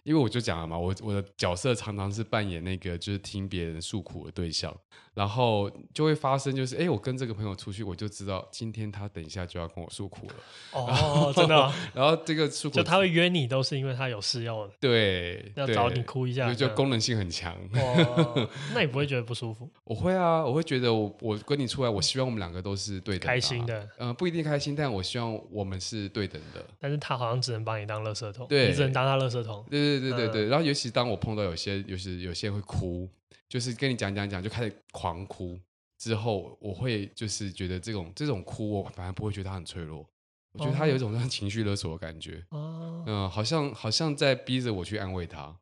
[0.07, 4.72] 因为我就讲了嘛，我我的角色常常是扮演那个就是听别人诉苦的对象，
[5.14, 10.35] 然后就会发生就是，哎，我跟这个朋友出去，我就知道今天他等一下就要跟我诉苦了。
[10.74, 11.72] 哦，真的、哦。
[11.92, 17.57] 然后这个诉 苦，就他会约你，都是因为他有事要对要找你哭一下，就功能性很强。
[17.74, 19.68] 哦，那你不会觉得不舒服？
[19.83, 23.83] 我会啊，我会觉得我我跟你出来，我希望我们两个都是对等、啊、开心的。
[23.98, 26.55] 嗯、呃，不一定开心，但我希望我们是对等的。
[26.78, 29.64] 但是他好像只能把你当垃圾桶，对，你只能当他垃圾桶。
[29.70, 33.08] 对对对对对，嗯、然后尤其当我碰到有些，有些有些人会哭，
[33.48, 35.58] 就是跟你讲讲讲，就开始狂哭。
[35.98, 40.06] 之后我会就是觉得这种这种哭，我反而不会觉得他很脆弱，
[40.52, 42.44] 我觉得他有一种像情绪勒索的感觉。
[42.50, 45.56] 哦，嗯，好像好像在逼着我去安慰他，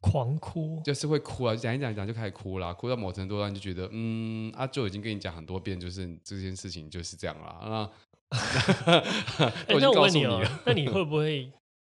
[0.00, 7.90] 狂哭，就是会哭啊，讲一讲讲就开始哭啦，哭到某程度上就觉得，嗯，啊，就已经跟你讲很多遍，就是这件事情就是这样了。
[8.30, 11.52] 啊， 那我问你哦，那你会不会？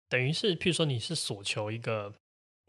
[0.09, 2.13] 等于是，譬如说，你是索求一个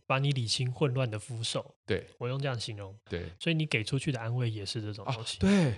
[0.09, 5.75] 把你理清混乱的扶手，对，我用这样形容，对，所以你给出去的安慰也是这种东西，啊、对，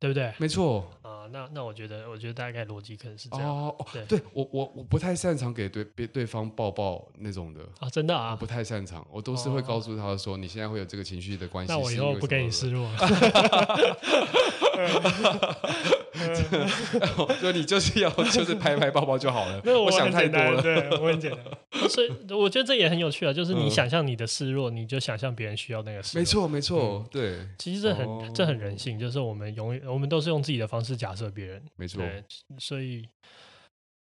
[0.00, 0.34] 对不对？
[0.36, 3.48] 没错啊，那那我觉得，我觉得大概逻辑可能是这样。
[3.48, 12.86] 哦，对，对我我我不太擅长给对别对方抱抱那种的啊，真的啊，我不太擅长，我都是会告诉他说，你现在会有这个情绪的关系，那我以后不跟你示弱。
[17.40, 19.62] 所以你就是要就是拍拍抱抱就好了。
[19.64, 21.88] 我，我想太多了，对，我很简单。
[21.88, 26.20] 所以我觉得这也很有趣啊，就是你想象你的示弱，你就想象别人需要那个示弱。
[26.20, 27.48] 没错，没错，对。
[27.58, 31.62] 其实这很、哦、这很人性，就是我们永远我们都是用自己的方式假设别人。
[31.76, 32.02] 没错。
[32.02, 32.24] 对，
[32.58, 33.08] 所以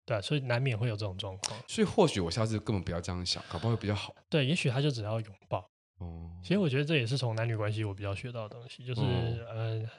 [0.07, 1.59] 对，所以难免会有这种状况。
[1.67, 4.15] 所以或许我下次根本不要这样想，搞不好会比较好。
[4.31, 5.59] 对，也许他就只要拥抱。
[5.99, 6.31] 哦。
[6.43, 9.83] 其实我觉得这也是从男女关系我比较学到的东西，就是嗯。
[9.83, 9.91] 呃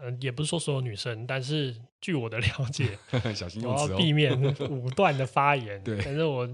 [0.00, 2.98] 嗯，也不是说所有女生，但是据我的了解，
[3.34, 5.82] 小心用词哦，我要避免 武断的发言。
[5.82, 6.48] 对，但是我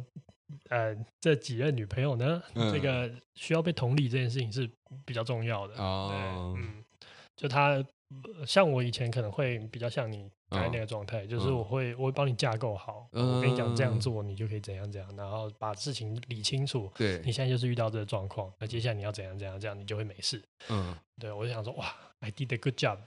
[0.70, 4.70] 呃这几任女朋友呢，嗯、这个需要被同理这件事情是
[5.04, 5.74] 比较重要的。
[5.76, 6.82] 哦，嗯，
[7.36, 7.84] 就他
[8.46, 10.30] 像我以前可能会比较像你。
[10.48, 16.88] 刚才那个状态，哦、就是我会，嗯、我会帮你架构好，嗯、我跟你讲这样做，你就可以怎样怎样，然后把事情理清楚。
[16.94, 20.40] 对，你现在就是遇到这个状况，那接下来你要怎样怎样，这样你就会没事。
[20.68, 22.98] 嗯，对，我就想说，哇，I did a good job，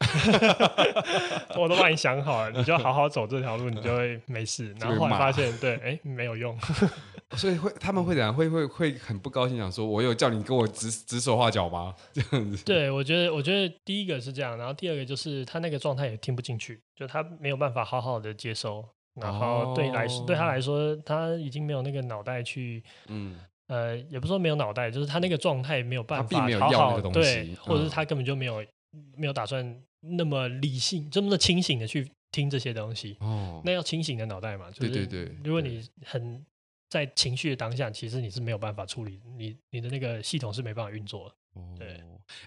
[1.60, 4.74] 我都帮你想好了，你就好好走这条路，你就会没事。
[4.80, 6.58] 然后后来发现，对，哎、欸，没有用。
[7.38, 8.34] 所以会他们会怎样？
[8.34, 11.94] 会会会很不高兴，想说我有叫你跟我指指手画脚吗？
[12.12, 12.66] 这样子。
[12.66, 18.84] 对，我觉得我觉得第一个是这样，然后第二个就是他那个状态也听不进去，就他没有办法好好的接收，
[19.22, 28.68] 然后对来、哦、对他来说，他已经没有那个脑袋去，嗯呃，也不是说没有脑袋，就是他那个状态没有办法好好对，或者是他根本就没有、嗯、
[29.16, 33.18] 没有打算那么理性这么的清醒的去听这些东西。
[33.20, 36.46] 哦，那要清醒的脑袋嘛，就是、对对对，如果你很。
[36.92, 41.36] 在情绪的当下，其实你是没有办法处理，你你的那个系统是没办法运作的。
[41.62, 41.88] 哦、对，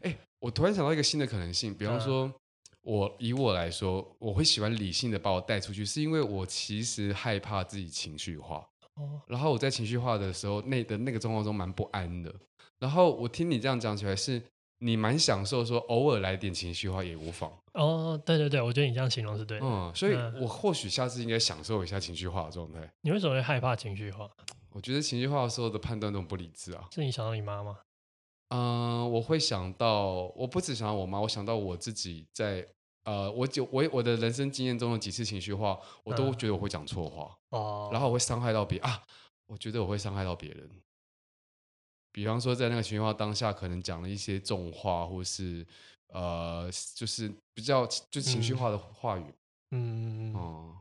[0.00, 2.34] 哎、欸，我突然想到一个新的可能性，比方说，嗯、
[2.82, 8.68] 我以我来说，我会喜欢理性的把我带出去，是因为我其实害怕自己情绪化。
[8.94, 12.34] 哦，然后我在情绪化的时候，那的那个状况中蛮不安的。
[12.80, 14.42] 然后我听你这样讲起来是。
[14.82, 19.64] 你蛮享受说偶尔来点情绪化也无妨哦，对对对，我觉得你这样形容是对的。
[19.64, 22.92] 嗯，所以我或许下次应该享受一下情绪化的状态。
[23.02, 24.28] 你为什么会害怕情绪化？
[24.70, 26.88] 我觉得情绪化的时候的判断都不理智啊。
[26.92, 27.78] 是你想到你妈吗？
[28.48, 32.66] 嗯，我会想到，我不只想到我妈，我想到我自己在
[33.04, 39.02] 呃，我就我我的人生经验中的几次情绪化，我都觉得我会讲错话哦，然后我会伤害到别啊，
[39.46, 40.68] 我觉得我会伤害到别人。
[42.12, 45.66] 比方说，在那个情绪化当下，可能讲了一些重话，或是
[46.08, 49.24] 呃，就是比较就情绪化的话语，
[49.70, 50.76] 嗯，哦，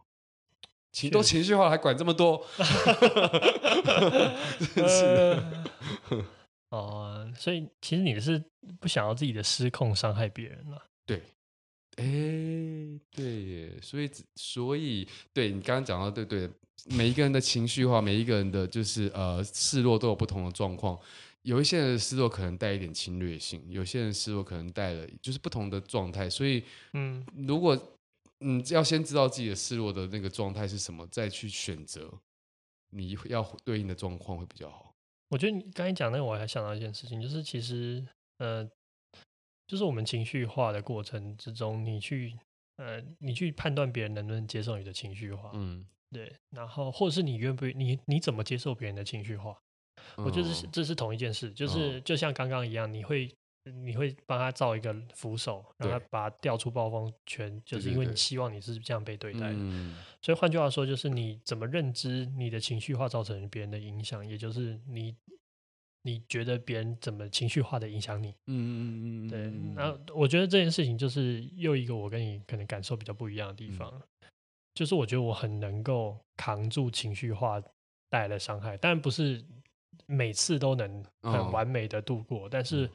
[0.92, 2.46] 情都情绪化了，还管这么多
[4.76, 5.64] 真是的。
[6.70, 8.44] 哦，所以其实你是
[8.80, 10.84] 不想要自己的失控伤害别人了？
[11.06, 11.22] 对，
[11.96, 12.04] 哎，
[13.10, 16.50] 对耶，所以所以对你刚刚讲到，对对。
[16.86, 21.00] 每一个人的情绪化，每一个人的就是呃示弱都有不同的状况。
[21.44, 26.30] 有一些人的失落可能带一点侵略性，有些人失落可能带了就是不同的状态。
[26.30, 26.64] 所以，
[26.94, 27.76] 嗯，如果
[28.42, 32.12] 嗯要先知道自己的失落的那个状态是什么，再去选择
[32.92, 34.94] 你要对应的状况会比较好。
[35.30, 38.06] 我觉得你刚才讲那个，我还想到一件事情，就是其实
[38.38, 38.64] 呃，
[39.66, 42.38] 就是我们情绪化的过程之中，你去
[42.78, 45.88] 呃你去判断别人能不能接受你的情绪化，嗯。
[46.12, 49.58] 对，然后或者是你愿不愿你你怎么接受别人的情绪化？
[50.18, 59.58] 嗯、我觉得这是这是同一件事，就是、嗯、就像刚刚一样，你会你会帮他造一个扶手，让他把他调出暴风圈，就是因为你希望你是这样被对待的。
[60.22, 65.16] 所以换句话说，就是你怎么认知你的情绪化造成别人的影响，也就是你
[66.02, 68.30] 你觉得别人怎么情绪化的影响你？
[68.48, 69.76] 嗯嗯嗯嗯，对。
[69.76, 73.90] 然后我觉得这件事情就是又一个我跟你可能感受比较不一样的地方。
[73.94, 74.02] 嗯
[74.74, 77.62] 就是我觉得我很能够扛住情绪化
[78.10, 79.44] 带来的伤害，但不是
[80.06, 82.46] 每次都能很完美的度过。
[82.46, 82.90] 哦、但是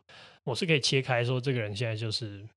[0.44, 2.48] 我是可以切开说，这个人现在就是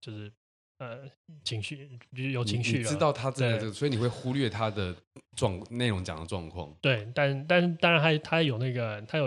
[0.00, 0.32] 就是
[0.78, 1.00] 呃
[1.44, 4.96] 情绪就是有情绪知道他这样子，所以你会忽略他的
[5.36, 6.74] 状内容讲的状况。
[6.80, 9.26] 对，但但当然他他有那个他有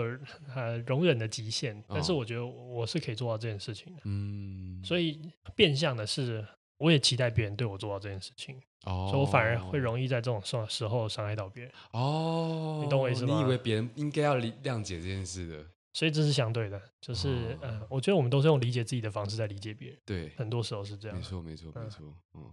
[0.56, 4.02] 呃容忍的极限，但是我觉得我是可以做到这件事情的。
[4.06, 5.20] 嗯，所以
[5.54, 6.44] 变相的是。
[6.78, 11.72] 我也期待别人对我做到这件事情，哦，所以我反而会容易在这种时时候伤害到别人。
[11.92, 13.34] 哦，你懂我意思吗？
[13.34, 19.98] 你以为别人应该要理谅解这件事的，所以这是相对的，就是、哦、呃，我觉得我们都是用理解自己的方式在理解别人。
[20.04, 21.16] 对，很多时候是这样。
[21.16, 22.14] 没错，没错，没错。
[22.34, 22.52] 嗯，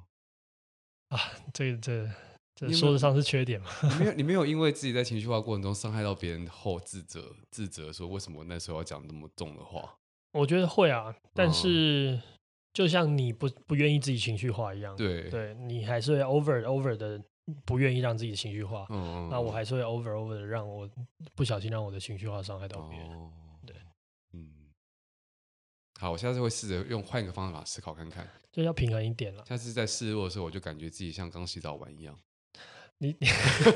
[1.10, 1.20] 啊，
[1.54, 2.10] 这个这
[2.56, 3.70] 这说得上是缺点吗？
[3.84, 9.98] 你没有，你没有因为自己在情绪化过程中伤害到别人后自责，自责说为什么那时候要讲那么重的话？
[10.32, 12.14] 我觉得会啊，但是。
[12.14, 12.22] 嗯
[12.74, 17.22] 就像你不不愿意自己情绪化一样，对，对你还是会 over over 的
[17.66, 20.90] 不愿意让自己情绪化，嗯，那我还是会 over over 的让我
[21.36, 23.32] 不小心让我的情绪化伤害到别人，哦，
[23.66, 23.76] 对，
[24.32, 24.72] 嗯，
[26.00, 29.46] 好，我下次会试着用换一个方法思考看看，就要平衡一点了。
[29.46, 32.20] 下次在示弱的时候，我就感觉自己像刚洗澡完一样，
[32.98, 33.14] 你，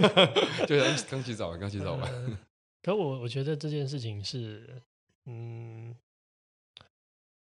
[0.68, 2.02] 就是刚洗澡完，刚洗澡完。
[2.12, 2.40] 呃，
[2.82, 4.82] 可我我觉得这件事情是，
[5.26, 5.96] 嗯，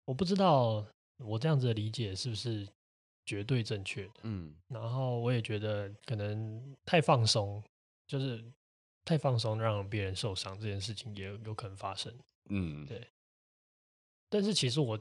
[0.05, 0.87] 我不知道。
[1.21, 2.69] 我这样子的理解是不是
[3.25, 4.21] 绝对正确的？
[4.23, 7.63] 嗯，然后我也觉得可能太放松，
[8.07, 8.45] 就是
[9.05, 12.13] 太放松让别人受伤这件事情也有可能发生。
[12.49, 13.07] 嗯，对。
[14.29, 14.99] 但是其实我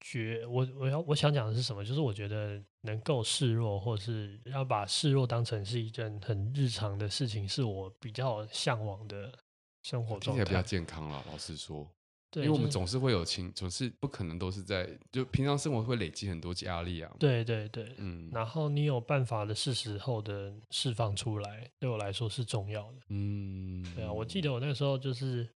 [0.00, 1.84] 觉我我要我想讲的是什么？
[1.84, 9.36] 就是我觉得能够示弱，或是要把示弱当成是一件很日常的事情，是我比较向往的
[9.82, 11.24] 生活状态，比较健康了。
[11.30, 11.90] 老实说，
[12.30, 17.10] 对，因为我们总是会有情，总是不可能都是在就平常生活会累积很多压力啊。
[17.18, 22.98] 对对对，嗯，然后你有办法的是时候的释放出来，对我来说是重要的。
[23.08, 25.48] 嗯，对啊，我记得我那个时候就是，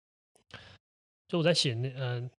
[1.28, 2.22] 就我在写那嗯。
[2.22, 2.30] 呃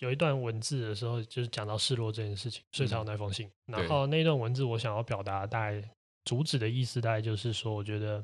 [0.00, 3.46] 有一段文字的时候，就是讲到失落这件事情，所以才有那封信。
[3.68, 5.88] 嗯、然后那段文字，我想要表达大概
[6.24, 8.22] 主旨的意思，大概就是说，我觉得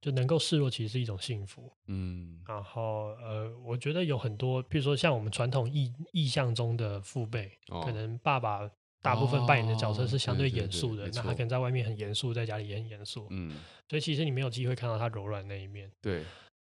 [0.00, 1.72] 就能够示弱，其实是一种幸福。
[1.86, 8.70] 嗯，然后呃，我觉得有很多，比如说像我们传统意意象中的父辈，哦、可能爸爸
[9.02, 13.26] 大部分扮演的角色是相对严肃的，那他可能在外面很严肃，在家里也很严肃。
[13.30, 13.50] 嗯，
[13.88, 15.90] 所以其实你没有机会看到他柔软那一面。
[16.00, 16.24] 对。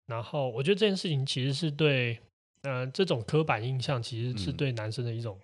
[0.07, 2.19] 然后我觉得这件事情其实是对。
[2.63, 5.41] 呃，这种刻板印象其实是对男生的一种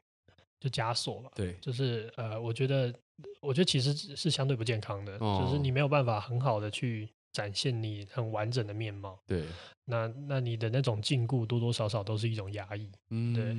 [0.60, 1.30] 就枷锁吧。
[1.34, 2.92] 对，就是呃，我觉得，
[3.40, 9.20] 我觉得其实是相对不健康的，哦、就是你没有办法很好的去展现你很完整的面貌。
[9.26, 9.44] 对，
[9.84, 12.90] 那那你的那种禁锢多多少少都是一种压抑。
[13.10, 13.54] 嗯，对。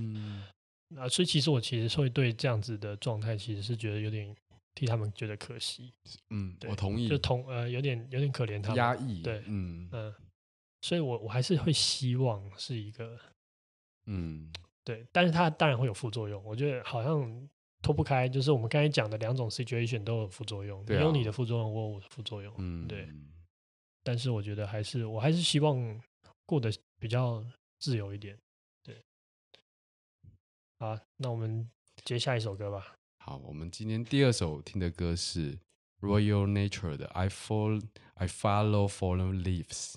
[0.88, 4.36] 那所以其实我其实会对这样子的状态，其实是觉得有点
[4.74, 5.94] 替他们觉得可惜。
[6.32, 7.08] 嗯，对我同意。
[7.08, 8.78] 就同呃，有点有点可怜他们。
[8.78, 9.22] 压抑。
[9.22, 10.16] 对，嗯嗯、呃。
[10.82, 13.16] 所以我我还是会希望是一个。
[14.08, 14.52] 嗯，
[14.84, 16.44] 对，但是它当然会有副作用。
[16.44, 17.48] 我觉得好像
[17.84, 22.52] 脱不开，就是我们刚才讲的两种 situation 都有副作用，你有你的副作用，我有我的副作用。
[22.58, 23.08] 嗯，对。
[24.08, 26.02] 但是我觉得还是，我还是希望
[26.46, 27.44] 过得比较
[27.78, 28.40] 自由一点。
[28.82, 29.04] 对。
[30.80, 31.70] 好，那我们
[32.06, 32.96] 接下一首歌吧。
[33.18, 35.60] 好，我们今天第二首听的歌是
[36.00, 37.84] Royal Nature 的 I Fall
[38.14, 39.96] I Follow Fallen Leaves。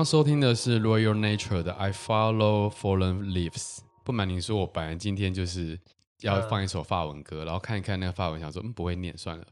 [0.00, 3.80] 刚刚收听的是 Royal Nature 的 I Follow Fallen Leaves。
[4.02, 5.78] 不瞒您说，我本来今天就是
[6.22, 9.44] 要放一首法文歌，嗯、然后看一看那个法文，想说嗯不会念算了。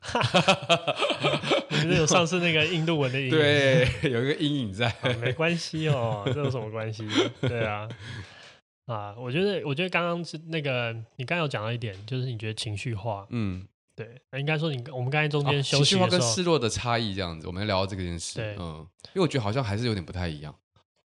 [1.94, 3.28] 有上次那个印度文的影？
[3.28, 4.88] 对，有一个阴影在。
[5.02, 7.06] 哦、没关系哦，这有什么关系？
[7.42, 7.86] 对啊，
[8.86, 13.68] 啊，我觉得，我觉得刚刚是那个你刚刚有讲到一点，就是你觉得情绪化，嗯。
[13.98, 18.36] 对，应该说你我们刚才中间休息的时候，跟示弱的差异这样子，我们聊到这个件事。
[18.36, 20.54] 对，嗯，因为我觉得好像还是有点不太一样。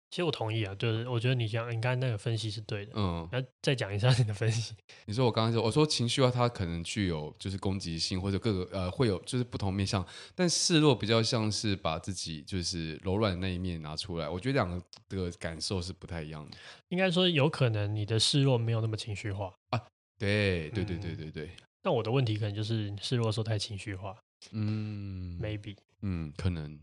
[0.09, 2.91] 其实我同意啊，就是我觉得你讲你刚才那个分析是对的。
[2.95, 4.75] 嗯，那再讲一下你的分析。
[5.05, 14.27] 你说我刚刚说，我说情绪化它可能具有就是攻击性或者各个呃会有就是不同面向，但示弱比较像是把自己就是柔软的那一面拿出来。
[14.27, 16.57] 我觉得两个的感受是不太一样的。
[16.89, 19.81] 应该说有可能你的示弱没有那么情绪化啊。
[20.19, 21.45] 对对对对对对。
[21.45, 24.15] 嗯那我的问题可能就是示弱说太情绪化，
[24.51, 26.79] 嗯，maybe，嗯，可能，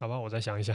[0.00, 0.74] 好吧，我再想一想。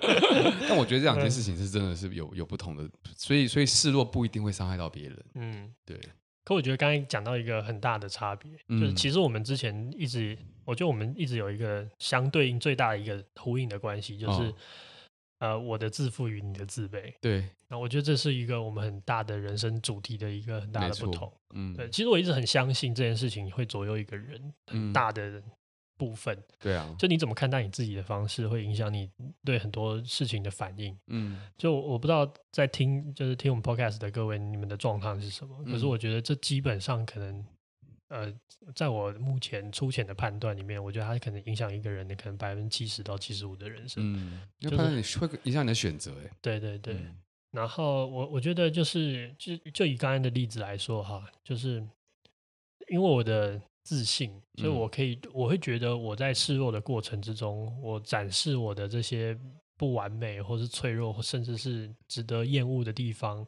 [0.68, 5.98] 但我觉得这两件事情是真的是有有不同的，所以所以示弱不一定会伤害到别人，嗯，对。
[6.44, 14.54] 可我觉得刚才讲到一个很大的差别，就是其实我们之前一直，我觉得我们一直有一个相对应最大的一个呼应的关系，就是。
[15.38, 25.42] 呃，我的自负与你的自卑，对，那我觉得这是一个我们很大的人生主题的一个很大的不同，嗯，对，其实我一直很相信这件事情会左右一个人很大的
[25.98, 29.10] 部分，嗯、对啊，就你怎么看待你自己的方式，会影响你
[29.44, 37.44] 对很多事情的反应，嗯，就我不知道在听就是听我们 podcast 的各位，你们的状况是什么，可是我觉得这基本上可能。
[38.08, 38.32] 呃，
[38.74, 44.14] 在我目前粗浅的判断里面，我觉得它可能影响一个人的可能百分之七十到七十五的人生。
[44.14, 46.12] 嗯，就是会影响你的选择。
[46.24, 46.94] 哎，对对对。
[46.94, 47.16] 嗯、
[47.50, 51.84] 然后我我觉得就是就就以刚才的例子来说哈，就是
[52.88, 59.36] 因为我的自信，所以我可以、嗯、我会觉得我在示弱的过程之中，我展示我的这些
[59.76, 63.44] 不完美或是脆弱，甚至是值得厌恶的地方。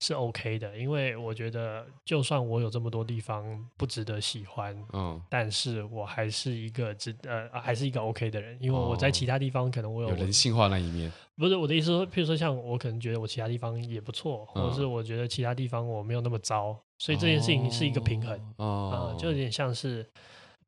[0.00, 11.10] 是 OK 的，因为我觉得，就算我有这么多地方不值得喜欢，嗯，但是我还是一个值呃，还是一个 OK 的人，因为我在其他地方可能我有，有人性化那一面。
[11.36, 20.06] 不是我的意思说，譬如说像我可能觉得我其他地方也不错，或者是我觉得其他地方我没有那么糟，所以这件事情是一个平衡，啊、嗯，就有点像是，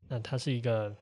[0.09, 0.97] 那它是一个，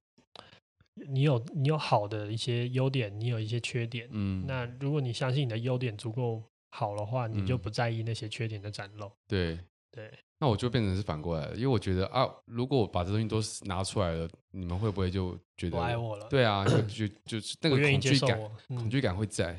[1.09, 6.43] 你有你有好的一些优点，你有一些缺点，嗯，那如果你相信你的优点足够。
[6.77, 9.07] 好的话，你就不在意那些缺点的展露。
[9.07, 9.59] 嗯、对
[9.91, 16.29] 对，那我就变成是反过来了，因为我觉得啊，如果我把这东西都拿出来了，你们会不会就觉得不爱我了？
[16.29, 19.59] 对啊，就就就是那个恐惧感，嗯、恐惧感会在。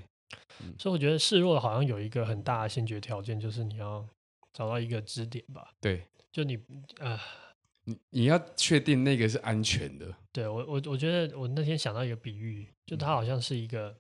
[0.60, 4.08] 嗯、所以我觉得示弱好像有一个很大的先决条件，就是你要
[4.54, 5.72] 找到一个支点吧。
[5.82, 6.56] 对，就你
[7.00, 7.20] 啊，
[7.86, 10.06] 你你要确定那个是安全的。
[10.32, 13.98] 对我我我觉得我那天想到一个比喻，就它好像是一个。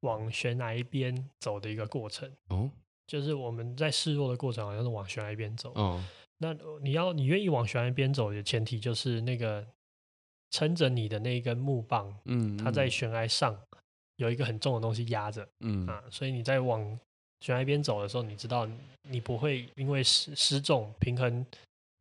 [0.00, 2.70] 往悬崖边走的一个过程，哦，
[3.06, 5.72] 就是我们在示弱的过程，好像是往悬崖边走。
[5.74, 6.02] 哦，
[6.38, 9.66] 那你要你愿意往悬崖边走的前提，就是那个
[10.50, 13.58] 撑着你的那一根木棒，嗯，嗯，它在悬崖上
[14.16, 16.80] 有一个很重的东西压着，嗯啊，所以你在往
[17.40, 18.68] 悬崖边走的时候，你知道
[19.02, 21.46] 你不会因为失失重平衡，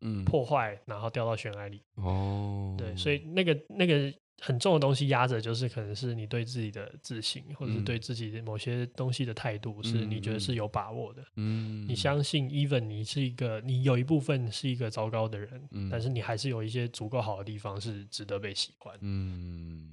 [0.02, 1.82] 嗯，破坏，然后掉到悬崖里。
[1.96, 4.14] 哦，对，所以那个那个。
[4.42, 11.26] 很重的东西压着，就是可能是你对自己的自信，或者是对自己的某些东西的态度，是你觉得是有把握的。
[11.36, 18.96] 嗯，你相信，even 你是一个，你有一部分是一个糟糕的人，嗯，但是你还是有一些足够好的地方是值得被喜欢。
[19.02, 19.90] 嗯，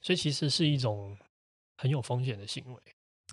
[0.00, 1.16] 所以其实是一种
[1.76, 2.80] 很有风险的行为。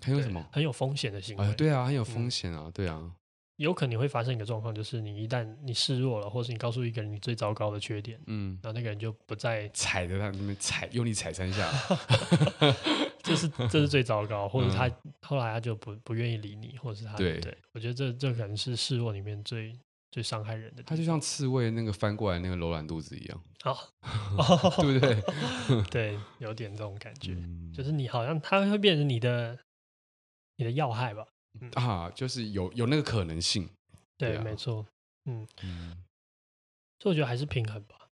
[0.02, 0.46] 很有什么？
[0.52, 1.44] 很有风险的行为。
[1.44, 3.12] 哎，对啊，很有风险啊，对啊。
[3.56, 11.70] 有可能会发生一个状况，就是你一旦你示弱了，或是你告诉一个人你最糟糕的缺点，嗯，然后那个人就不再踩着他那边踩，用力踩三下，
[13.24, 19.72] 这是这是最糟糕，或者他、嗯、后来他就不不愿意理你，或者是他对，对我觉得这这可能是示弱里面最
[20.10, 20.82] 最伤害人的。
[20.82, 23.76] 他就像刺猬那个翻过来那个柔软肚子一样，哦，
[24.82, 25.82] 对不对？
[25.90, 29.58] 对，有点这种感觉，嗯、就是你好像他会变成你的
[30.56, 31.24] 你的要害吧。
[31.60, 33.68] 嗯、啊，就是有有那个可能性，
[34.16, 34.86] 对，对啊、没错，
[35.24, 35.46] 嗯。
[35.62, 36.04] 嗯，
[36.98, 38.08] 所以我觉得还是平衡吧，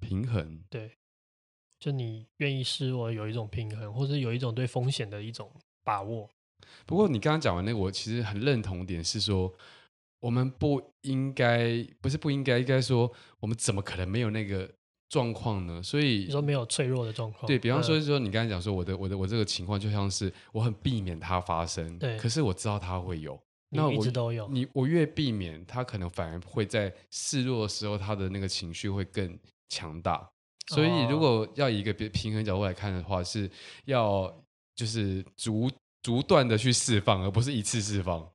[0.00, 0.92] 平衡，对，
[1.78, 5.52] 就你愿意示弱，有一种平衡，或者有一种对风险的一种
[5.84, 6.28] 把握。
[6.86, 9.54] 不过你刚刚讲完那个，我其实很认同点是说，
[10.20, 14.74] 我们不应该，不是不应该，应该说，我们怎么可能没有那个。
[15.10, 15.82] 状况呢？
[15.82, 23.38] 所以你说没有脆弱的状况，对，比方说，说你刚才讲说我的我的我这个情况就像是我很避免它发生，对，可是我知道它会有，
[23.70, 24.48] 那我一直都有。
[24.48, 29.36] 你我越避免它，可能反而会在示弱的时候，他的那个情绪会更
[29.68, 30.26] 强大。
[30.68, 33.50] 所以如果要以一个别平衡角度来看的话，是
[33.86, 34.32] 要
[34.76, 35.68] 就是逐
[36.02, 38.30] 逐段的去释放，而不是一次释放。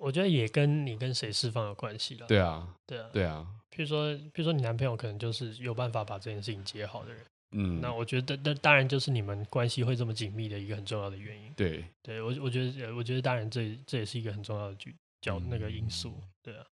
[0.00, 2.26] 我觉得也跟你跟谁释放有关系了。
[2.28, 3.46] 对啊，对啊，对啊。
[3.74, 7.20] 譬如说，譬如说，你男朋友可能就是有办法把这件事情解好的人。
[7.54, 11.52] 嗯，那我觉得，那当然就是你们关系会这么紧密的一个很重要的原因。
[11.56, 14.76] 对，对我我觉得，我觉得当然这这也是一个很重要的
[15.20, 16.14] 角那个因素。
[16.42, 16.64] 对啊。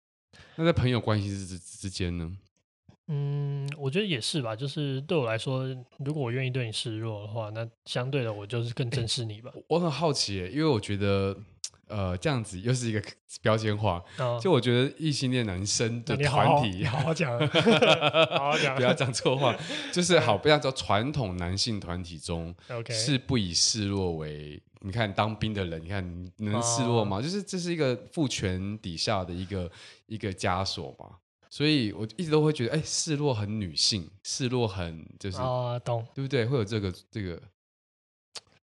[0.56, 2.36] 那在朋友关系之之间呢？
[3.08, 4.54] 嗯，我觉得也是吧。
[4.54, 5.66] 就是对我来说，
[5.98, 9.52] 如果我愿意对你示弱的话，那相对的，我就是更珍视你吧。
[9.68, 11.36] 我很好奇，因为我觉得。
[11.90, 13.02] 呃，这样子又是一个
[13.42, 14.02] 标签化。
[14.18, 17.38] 哦、就我觉得异性恋男生的团体，好好讲，
[18.30, 19.54] 好好讲，不要讲错话。
[19.92, 22.92] 就是好，不要说传统男性团体中，Okay.
[22.92, 24.62] 是不以示弱为。
[24.82, 26.02] 你看当兵的人，你看
[26.38, 27.18] 能示弱吗？
[27.18, 29.70] 哦、就是这是一个父权底下的一个
[30.06, 31.16] 一个枷锁嘛。
[31.50, 36.46] 所以我一直都会觉得，哎，示弱很女性，示弱很就是，哦，懂，对不对？
[36.46, 37.42] 会有这个这个。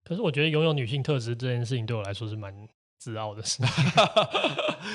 [0.04, 2.68] 可是我觉得拥有女性特质这件事情对我来说是蛮。
[3.00, 3.62] 自傲的事，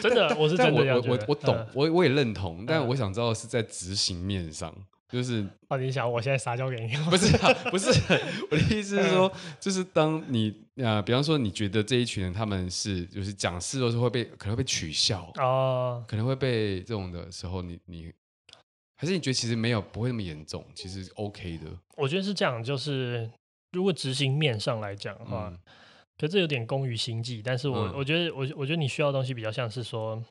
[0.02, 4.74] 真的，我是真的我我我懂，我我也认同，但我想知道是在执行面上，
[5.08, 6.96] 就是哦，你想我现在撒娇给你？
[7.08, 7.36] 不是
[7.70, 7.90] 不是，
[8.50, 10.52] 我的意思是说，就是当你
[10.84, 18.12] 啊，比方说你觉得这一群人他们是就是讲事都是会被可能会被取笑哦，可能会被这种的时候，你你
[18.96, 21.66] 还是你觉得其实没有不会那么严重，其实 OK 的。
[21.96, 23.30] 我觉得是这样，就是
[23.72, 25.52] 如果执行面上来讲的话。
[26.18, 30.22] 可是这有点功于心计，但是我、嗯、我觉得我我觉得你需要的东西比较像是说，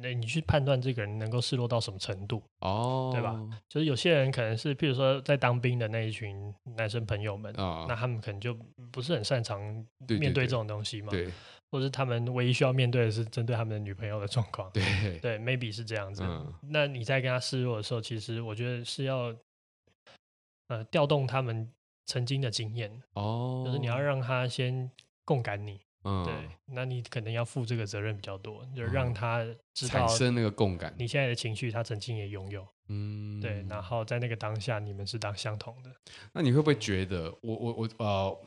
[0.00, 3.38] 那你去判断这个人能够示弱到什么程度哦，对吧？
[3.68, 8.56] 就是有些人可能是，譬如说在当兵的那一群男生朋友们，哦、那他们可能就
[8.92, 9.60] 不是很擅长
[10.06, 11.34] 面对这种东西嘛，对，对，对，
[11.72, 16.22] 或者是他们唯一需要面对的是针对他们的女朋友的状况， 对对，maybe 是这样子。
[16.22, 19.34] 嗯、那你在跟他示弱的时候，其实我觉得是要
[20.68, 21.68] 呃调动他们
[22.06, 24.88] 曾经的经验哦，就是你要让他先。
[25.28, 26.32] 共感你，嗯，对，
[26.64, 29.12] 那你可能要负这个责任比较多，就让。
[29.12, 35.94] 他知道产生那个共感，你现在的情绪他曾经也拥有，嗯，对，然后在那个当下你们是当相同的，
[36.32, 38.38] 那你会不会觉得我我我呃？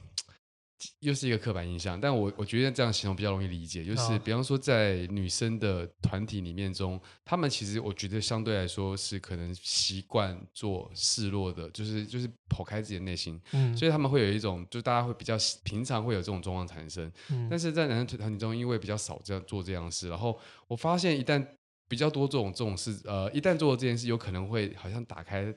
[1.00, 21.46] 又是一个刻板印象，但我我觉得这样形容比较容易理解，就是比方说在女生的团体里面中，她们其实我觉得相对来说是可能习惯做示弱的，就是就是剖开自己的内心，嗯，所以他们会有一种，就大家会比较平常会有这种状况产生，嗯，但是在男生团体中，因为比较少这样做这样的事，然后我发现一旦
[21.88, 25.54] 比较多这种这种事，呃，一旦做了这件事，有可能会好像打开。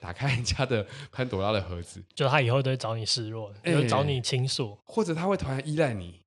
[0.00, 6.20] 打开人家的 潘朵拉的盒子，就他以后都会找你示弱，就找你倾诉，或者他会突然依赖你。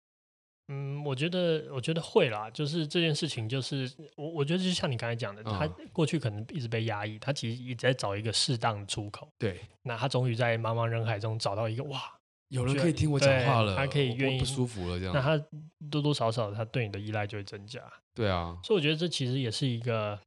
[0.70, 2.50] 嗯，我觉得，我觉得会啦。
[2.50, 9.30] 就是这件事情，就是我，我觉得就像你刚才讲的，他过去可能一直被压抑，他其实一直在找一个适当的出口。
[9.38, 12.02] 对，那他终于在茫茫人海中找到一个，哇，
[12.50, 15.14] 有人可以听我讲话了，他可以愿意不舒服了这样。
[15.14, 15.42] 那他
[15.90, 17.82] 多多少少他对你的依赖就会增加。
[18.14, 20.20] 对啊，所以我觉得这其实也是一个，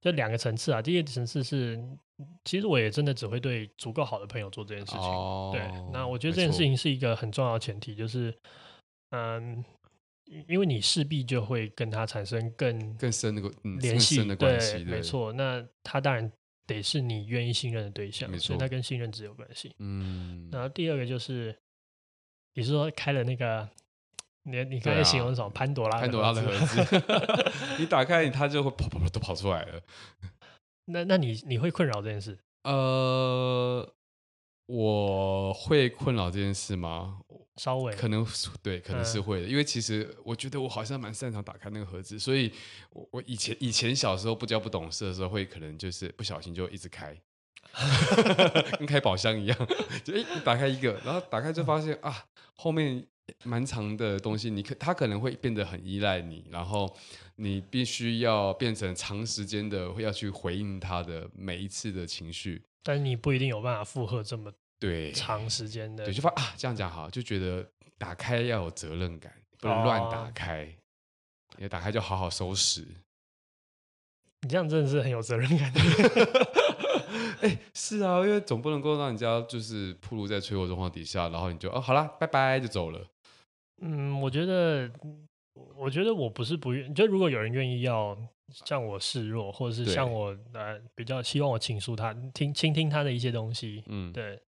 [0.00, 0.80] 这两个层次啊。
[0.80, 1.78] 第一个层次是。
[2.44, 5.00] 其实我也真的只会对足够好的朋友做这件事情。
[5.00, 5.62] 哦、对，
[5.92, 8.36] 那我觉得这件事情是一个很重要的前提，就是，
[9.10, 9.64] 嗯，
[10.48, 13.42] 因为你势必就会跟他产生更更深的
[13.80, 14.72] 联系、嗯、的关系。
[14.72, 15.32] 对，没错。
[15.32, 16.30] 那他当然
[16.66, 19.72] 得是你愿意信任的对象，所以他跟信任值有关系。
[19.78, 20.48] 嗯。
[20.50, 21.56] 然后第二个就是，
[22.54, 23.68] 你是说开了那个，
[24.42, 25.48] 你你刚才形容什么？
[25.50, 27.02] 潘朵拉潘朵拉的盒子，
[27.78, 29.80] 你打开，它就会跑跑跑都跑出来了。
[30.90, 32.38] 那那你你会困扰这件事？
[32.64, 33.94] 呃，
[34.66, 37.20] 我会困扰这件事吗？
[37.56, 38.26] 稍微可能
[38.62, 42.52] 对，可能是会的，嗯、因为其实我觉得我好像蛮擅长打开那个盒子，所以
[42.90, 47.20] 我我以前以前小时候不教不懂事的时候，会可能就是不小心就一直开，
[48.78, 49.58] 跟开宝箱一样，
[50.04, 52.24] 就诶，打开一个，然后打开就发现、嗯、啊，
[52.54, 53.06] 后面。
[53.44, 56.94] 蛮长的东西，你可他可能会变得很依赖你，然后
[57.36, 67.66] 你必须要变成长时间的会要去回应他的每一次的情绪，但是你不一定有办法负荷这么对长时间的，对，就发啊这样讲好，就觉得
[67.96, 70.72] 打开要有责任感，不能乱打开，
[71.56, 72.86] 你、哦、打开就好好收拾。
[74.40, 75.72] 你这样真的是很有责任感。
[77.40, 83.04] 哎、欸，是啊，因为总不能够让人家就是暴露在脆弱状况底下，然后你就哦好啦，拜拜就走了。
[83.80, 84.90] 嗯，我觉得，
[85.76, 88.16] 我觉得我不是不愿，就如果有人愿意要
[88.64, 94.40] 向我示弱，或者是向我呃比较希望我倾诉他听倾听他的一些东西，嗯，对，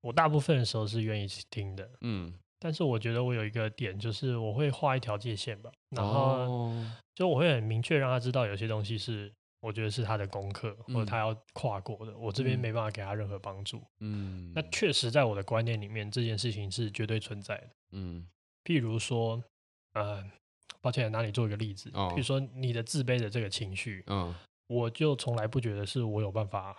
[0.00, 13.82] 我大部分的时候是愿意听的，嗯，但是我觉得我有一个点，就是我会画一条界限吧，然后就我会很明确让他知道有些东西是我觉得是他的功课，或者他要跨过的，我这边没办法给他任何帮助。
[13.98, 17.70] 嗯，那确实在我的观念里面，这件事情是绝对存在的。
[17.90, 18.24] 嗯，
[18.62, 19.42] 譬如说，
[19.94, 20.24] 呃，
[20.80, 24.32] 抱歉，拿你做一个例子，譬如说你的自卑的这个情绪，嗯，
[24.68, 26.76] 我就从来不觉得是我有办法，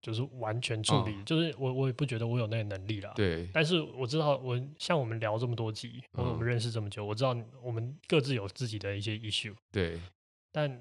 [0.00, 3.12] 就是完全处理，就是我我也不觉得我有那个能力啦。
[3.14, 9.54] 对，但是我知道，我像我们聊这么多集，或者我们认识这么久，我知道我们各自有自己的一些 issue。
[9.70, 10.00] 对，
[10.50, 10.80] 但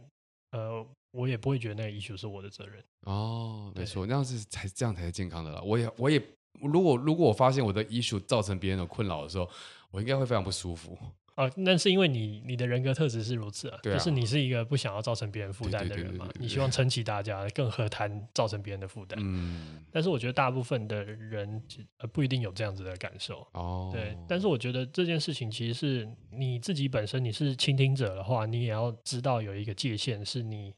[0.52, 0.88] 呃。
[1.12, 5.62] 我也不会觉得那个 issue 是我的责任哦，没错，那样是才这样才是健康的啦。
[5.62, 6.22] 我也我也，
[6.62, 9.50] 如果如果我发现我的 issue 造成别人的困扰的时候，
[9.92, 10.98] 我应该会非常不舒服。
[11.40, 19.18] 啊，那是因为你你的人格特质是如此啊，对啊，就是你是一个不想要造成别人负担的人嘛，你希望撑起大家，更何谈造成别人的负担？
[19.22, 21.64] 嗯，但是我觉得大部分的人
[22.00, 23.90] 呃不一定有这样子的感受哦。
[23.94, 30.76] 对，但是我觉得这件事情其实是你自己本身你是倾听者的话，你也要知道有一个界限，是你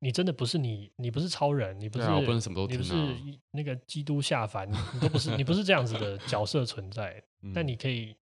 [0.00, 2.92] 你真的不是你，你不是超人，你不是、啊、不能什么都你不是
[3.52, 8.16] 那个基督下凡，你都不是，你不是这样子的角色存在， 嗯、但你可以。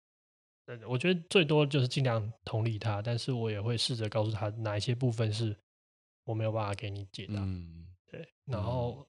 [0.86, 5.56] 我觉得最多就是尽量同理他，但是我也会试着告诉他哪一些部分是
[6.24, 7.34] 我没有办法给你解答。
[7.36, 8.28] 嗯，对。
[8.44, 9.06] 然后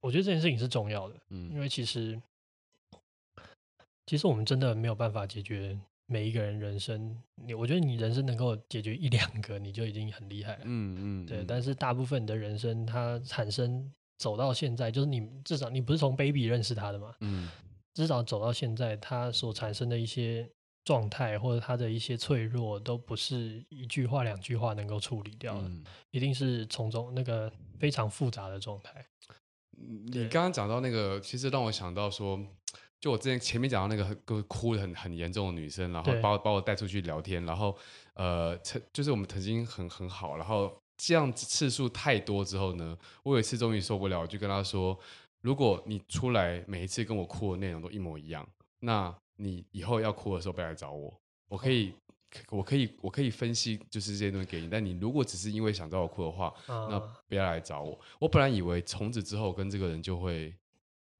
[0.00, 2.20] 我觉得这件事情是重要的，嗯，因为其实
[4.06, 7.16] 其实我们真的没有办法解决每一个人人生。
[7.34, 10.62] 你我觉得你人生能够解决一两个，你就已经很厉害了。
[10.64, 11.44] 嗯嗯，对。
[11.44, 17.48] 但是大部分的人生，它产生走到现在，就是你至少你不是从 baby 认识他的嘛，嗯，
[17.94, 20.50] 至少走到现在，他所产生的一些。
[20.86, 29.04] 状态或者他的一些脆弱，都不是一句话两句话能够处理掉的，嗯、一定是从中那个非常复杂的状态。
[29.72, 32.40] 你刚刚讲到那个，其实让我想到说，
[33.00, 37.76] 就我之前前面讲到那个哭的很很严重的女生，然后把我把我带出去聊天，然后
[38.14, 44.96] 呃，曾就是我们曾经很很好，然后这样次数太多之后呢，我有一次终于受不了，我就跟她说，
[45.40, 49.12] 如果你出来每一次跟我哭的内容都一模一样，那。
[49.36, 51.14] 你以后要哭的时候，不要来找我。
[51.48, 51.94] 我可以，
[52.50, 54.68] 我可以，我可以分析，就是这些东西给你。
[54.68, 57.98] 但你如果只是因为想找我哭的话，那不要来找我。
[58.18, 60.54] 我本来以为从此之后跟这个人就会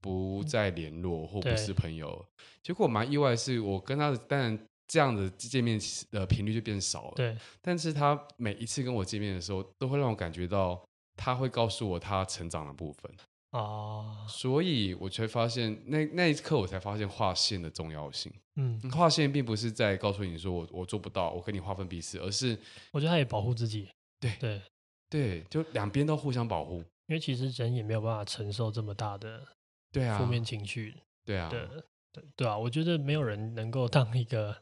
[0.01, 2.27] 不再联络或不是朋友，
[2.63, 7.13] 结果蛮意外，是我跟他的当然这样的见面的频率就变少了。
[7.17, 10.85] 对，但是他每一次跟我见面的时候，都会让我感觉到
[11.17, 13.13] 他会告诉我他成长的部分。
[13.57, 18.31] 哦，所以我才发现，那那一刻我才发现划线的重要性。
[18.57, 22.59] 嗯，划线并不是在告诉你说我我做不到，我跟你划分彼此，而是
[22.93, 23.89] 我觉得他也保护自己。
[24.21, 24.63] 对对
[25.09, 26.85] 对，就两边都互相保护。
[27.07, 29.47] 因为其实人也没有办法承受这么大的
[29.93, 30.95] 对啊负面情绪。
[31.25, 31.67] 对啊，对
[32.13, 34.57] 对对啊，我觉得没有人能够当一个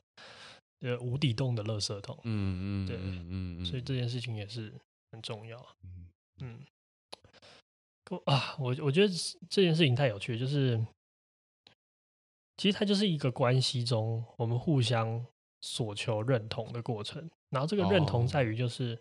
[0.80, 2.16] 呃无底洞的垃圾桶。
[2.24, 4.72] 嗯嗯，对嗯嗯，所以这件事情也是
[5.10, 5.58] 很重要。
[5.82, 6.06] 嗯
[6.40, 6.60] 嗯。
[8.26, 9.12] 啊，我我觉得
[9.48, 10.84] 这件事情太有趣，就是
[12.56, 15.24] 其实它就是一个关系中我们互相
[15.60, 17.30] 所求认同的过程。
[17.50, 19.00] 然后这个认同在于，就是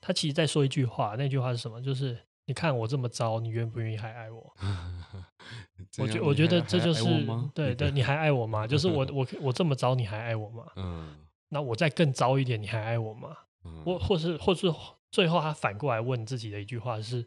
[0.00, 1.82] 他其实在说一句话，那句话是什么？
[1.82, 2.16] 就是
[2.46, 4.54] 你看我这么糟，你愿不愿意还爱我？
[5.98, 7.04] 我觉我觉得这就是
[7.52, 8.64] 对对， 你还爱我吗？
[8.66, 10.70] 就是我 我我这么糟，你还爱我吗？
[10.76, 11.16] 嗯，
[11.48, 13.36] 那我再更糟一点，你还爱我吗？
[13.84, 14.72] 或或是或是
[15.10, 17.26] 最后他反过来问自己的一句话是。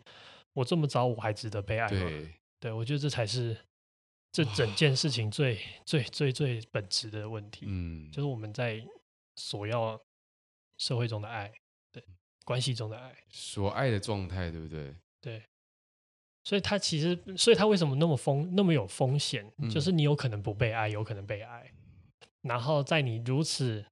[0.54, 2.00] 我这么糟，我还值得被爱吗？
[2.00, 3.58] 对，对，我觉得这才是
[4.32, 7.66] 这整件事情最最最最本质的问题。
[7.68, 8.86] 嗯，就是我们在
[9.36, 10.00] 索要
[10.78, 11.52] 社会中的爱，
[11.92, 12.04] 对，
[12.44, 14.96] 关系中的爱，所爱的状态，对不对？
[15.22, 15.44] 对。
[16.44, 19.46] 所以他其实，所以他为什么那么风那么有风险？
[19.60, 21.72] 嗯，就是你有可能不被爱，有可能被爱。
[22.42, 23.86] 然后在你如此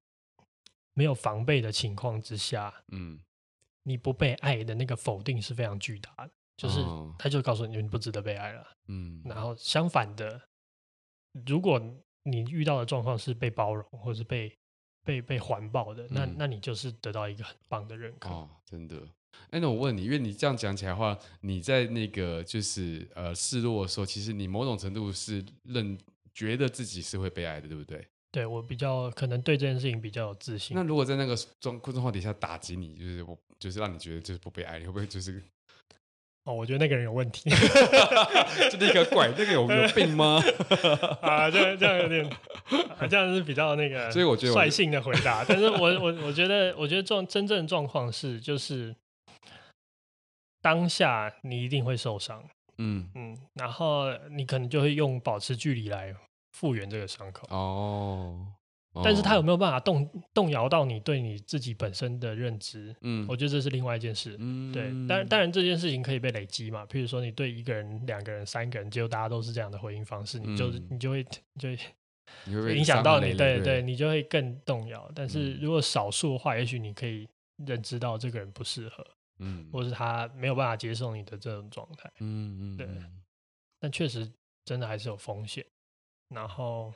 [0.95, 3.19] 没有防备的情况之下，嗯，
[3.83, 6.31] 你不被爱的那个否定是非常巨大的。
[6.59, 6.83] 就是，
[7.17, 8.67] 他就告诉你，你不值得被爱了。
[8.89, 10.41] 嗯，然后相反的，
[11.47, 11.81] 如果
[12.23, 14.53] 你遇到的状况是被包容，或是被
[15.05, 18.29] 被被环抱的，那那你就是得到一个很棒的认可。
[18.29, 19.01] 哦，真的。
[19.51, 25.97] 哎，那我问你，因为你这样讲起来的话，你在那个就是呃示弱的时候，其实你某种程度是认
[26.33, 28.05] 觉得自己是会被爱的，对不对？
[28.33, 30.75] 对，我比较可能对这件事情比较有自信。
[30.75, 35.41] 那如果在那个状状况底下打击你，就是我就是让你觉得就是不被爱，你会不会就是？
[36.49, 37.47] 哦，我觉得那个人有问题，
[38.71, 40.41] 就那个拐，那个有有病吗？
[41.21, 42.25] 啊，这样这样有点，
[42.97, 45.45] 啊，这样是比较那个， 所以我觉得率性的回答。
[45.47, 48.95] 但是我我我觉得，我觉得状真正状况是，就是
[50.59, 52.43] 当下你一定会受伤，
[52.79, 56.15] 嗯嗯，然后你可能就会用保持距离来
[56.53, 57.47] 复原这个伤口。
[57.51, 58.47] 哦。
[59.03, 62.95] 但是他有没有办法动动摇到你对你自己本身的认知？
[63.01, 64.35] 嗯，我觉得这是另外一件事。
[64.39, 66.85] 嗯，对，当然当然这件事情可以被累积嘛。
[66.85, 71.23] 譬如说你对一个人、两个人、三个人，结果大家都是这样的回应方式，你就你就会
[71.57, 71.69] 就
[72.61, 75.11] 会影响到你，对对，你就会更动摇。
[75.13, 77.27] 但是如果少数的话，也许你可以
[77.65, 79.05] 认知到这个人不适合，
[79.39, 82.11] 嗯，或是他没有办法接受你的这种状态。
[82.19, 82.87] 嗯嗯，对。
[83.79, 84.29] 但确实
[84.65, 85.65] 真的还是有风险。
[86.29, 86.93] 然后。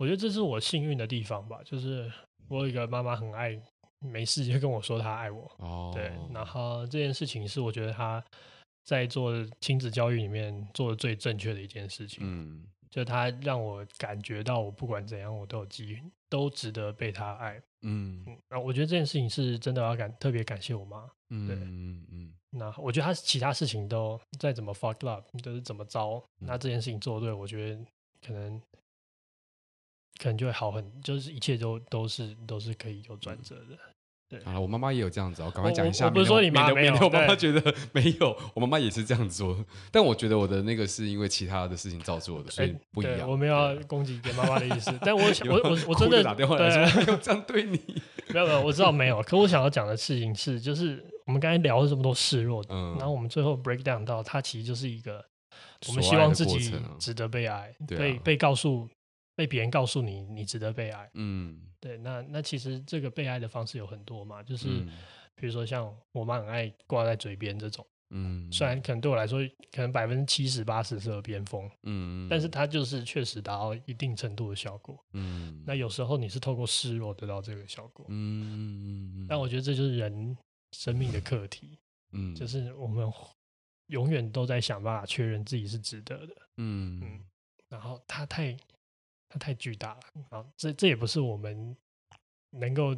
[0.00, 2.10] 我觉得这是我幸运的地方吧，就是
[2.48, 3.60] 我有一个妈妈很爱，
[3.98, 5.42] 没事就跟我说她爱我。
[5.58, 8.24] 哦，对，然后这件事情是我觉得她
[8.86, 12.20] 在做亲子教育里面做的最正确的一件事情。
[12.22, 17.60] 嗯，就她让我感觉到我不管怎样，我都有机遇，都值得被她爱。
[17.82, 21.06] 嗯，然后我觉得这件事情是真的要感特别感谢我妈。
[21.28, 22.32] 嗯对嗯嗯。
[22.52, 27.84] 那我觉得她其他事情都再怎么 fuck up，都是怎么着，嗯、那这件事情做对，我觉得
[28.26, 28.58] 可能。
[30.20, 33.78] 可能就会好很，就是一切都都是都是可以有转折的。
[34.28, 36.04] 对啊，我妈妈也有这样子，我赶快讲一下。
[36.04, 39.64] 我不是说你妈没有，我妈妈觉得没有， 我妈妈也是这样子做。
[39.90, 43.28] 但我觉得我的那个是因为其他的事情造就的，所以不一样。
[43.28, 47.80] 我没有要攻击给妈妈的意思，但我想 我我我真的打电话来说 没有这样对你，
[48.28, 49.20] 没有没有，我知道没有。
[49.22, 55.24] 可我想要讲的事情是，就是我们刚才聊了这么多示弱，嗯，然后我们最后 break down 到它其实就是一个，
[55.88, 58.88] 我们希望自己值得被爱，被被告诉。
[59.40, 61.10] 被别人告诉你，你值得被爱。
[61.14, 64.92] 嗯，对，那那其实这个被爱的方式有很多嘛，就是、嗯、
[65.34, 69.40] 比如说像我妈很爱挂在嘴边这种，嗯，虽然可能对我来说，
[69.72, 75.02] 可能百分之七十八十是耳边风，嗯，但是它就是确实达到一定程度的效果。
[75.14, 78.04] 嗯，那有时候你是透过示弱得到这个效果。
[78.10, 80.36] 嗯，但我觉得这就是人
[80.72, 81.78] 生命的课题。
[82.12, 83.10] 嗯，就是我们
[83.86, 86.36] 永远都在想办法确认自己是值得的。
[86.58, 87.24] 嗯嗯，
[87.70, 88.54] 然后他太。
[89.30, 90.00] 它太巨大了
[90.30, 90.44] 啊！
[90.56, 91.76] 这这也不是我们
[92.50, 92.94] 能够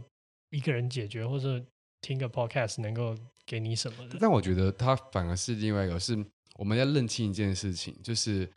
[0.50, 1.62] 一个人解决，或者
[2.00, 3.14] 听个 podcast 能够
[3.46, 4.16] 给你什么的。
[4.18, 6.24] 但我觉得它反而是另外一个，是
[6.56, 8.50] 我们要认清一件事情，就是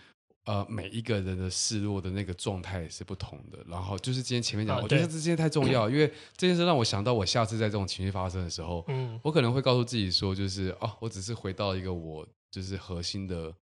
[0.46, 3.60] 呃，每一个人的示弱的那个状态是不同的。
[3.68, 6.08] 然后就是今天前面讲，啊、我觉得这件事太重要，因为
[6.38, 13.54] 这件事让我想到，我下次在这种情绪发生的时候，嗯，我可能会告诉自己说，就是哦，我只是回到一个我就是核心的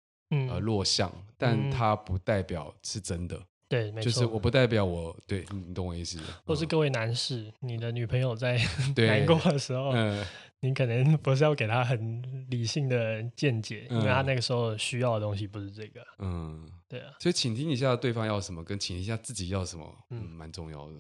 [0.51, 3.41] 呃弱项，但它不代表是真的。
[3.73, 6.21] 对，没错，就是我不代表我对你懂我意思。
[6.45, 8.59] 或是各位男士，嗯、你的女朋友在
[8.95, 10.23] 难过的时候，嗯、
[10.61, 16.05] 你可能不是要给她很理性的见解，嗯、因为她那个时候需要的东西不是这个。
[16.19, 17.15] 嗯，对啊。
[17.19, 20.99] 所以倾听一下对方要什么，跟倾听一下自己要什么，嗯，蛮重要的。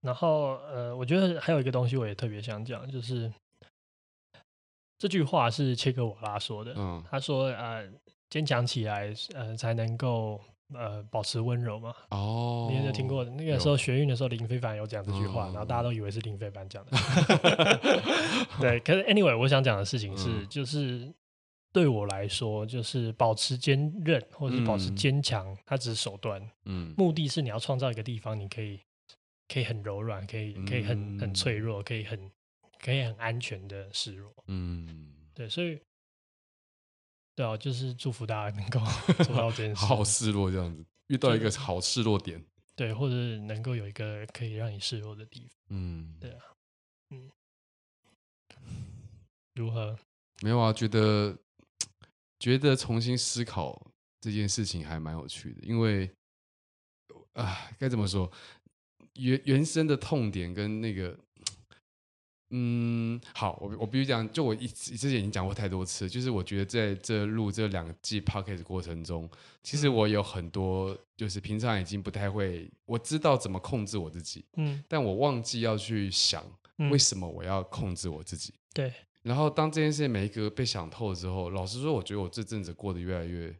[0.00, 3.32] 然后，呃，我觉得还有一个东西，我也特别想讲，就是
[4.98, 6.74] 这句话是切格瓦拉说的。
[6.76, 7.88] 嗯，他说：“呃，
[8.30, 10.40] 坚强起来，呃，才能够。”
[10.74, 11.94] 呃，保持温柔嘛。
[12.10, 16.90] 哦，你有听过那个时候学运的时候，林非凡有讲这句话，然后大家都以为是林非凡讲的。
[18.60, 21.12] 对，可是 anyway，我想讲的事情是，就是
[21.72, 26.40] 对我来说，就是保持坚韧或者是保持坚强，它只是手段。
[26.64, 28.80] 嗯，目的是你要创造一个地方，你可以
[29.48, 32.30] 可以很柔软，可以可以很很脆弱，可以很
[32.80, 34.32] 可以很安全的示弱。
[34.48, 35.78] 嗯，对，所以。
[37.36, 38.80] 对啊，就是祝福大家能够
[39.24, 42.44] 做到这件事，好好示弱这样子，遇到一个好失落点，
[42.76, 46.40] 对，或者能够有一个可以让你示弱的地方，嗯，对啊，
[47.10, 47.30] 嗯，
[49.54, 49.98] 如何？
[50.42, 51.36] 没有啊，觉得
[52.38, 56.08] 觉得重新思考这件事情还蛮有趣的，因为
[57.32, 58.30] 啊，该怎么说，
[59.14, 61.18] 原原生的痛点跟那个。
[62.56, 69.28] 嗯，好，我我必须讲，就我一之前已经讲过太多次，就是我觉得在这录这两季 podcast 过程中，
[69.64, 76.44] 其实我有很多就是平常已经不太会，我知道怎么控制我自己，嗯，但我忘记要去想
[76.92, 78.92] 为什么我要控制我自己，嗯、对。
[79.22, 83.52] 然后当这件事情每一个被想透之后，老实说，我觉得我这阵子过得越来越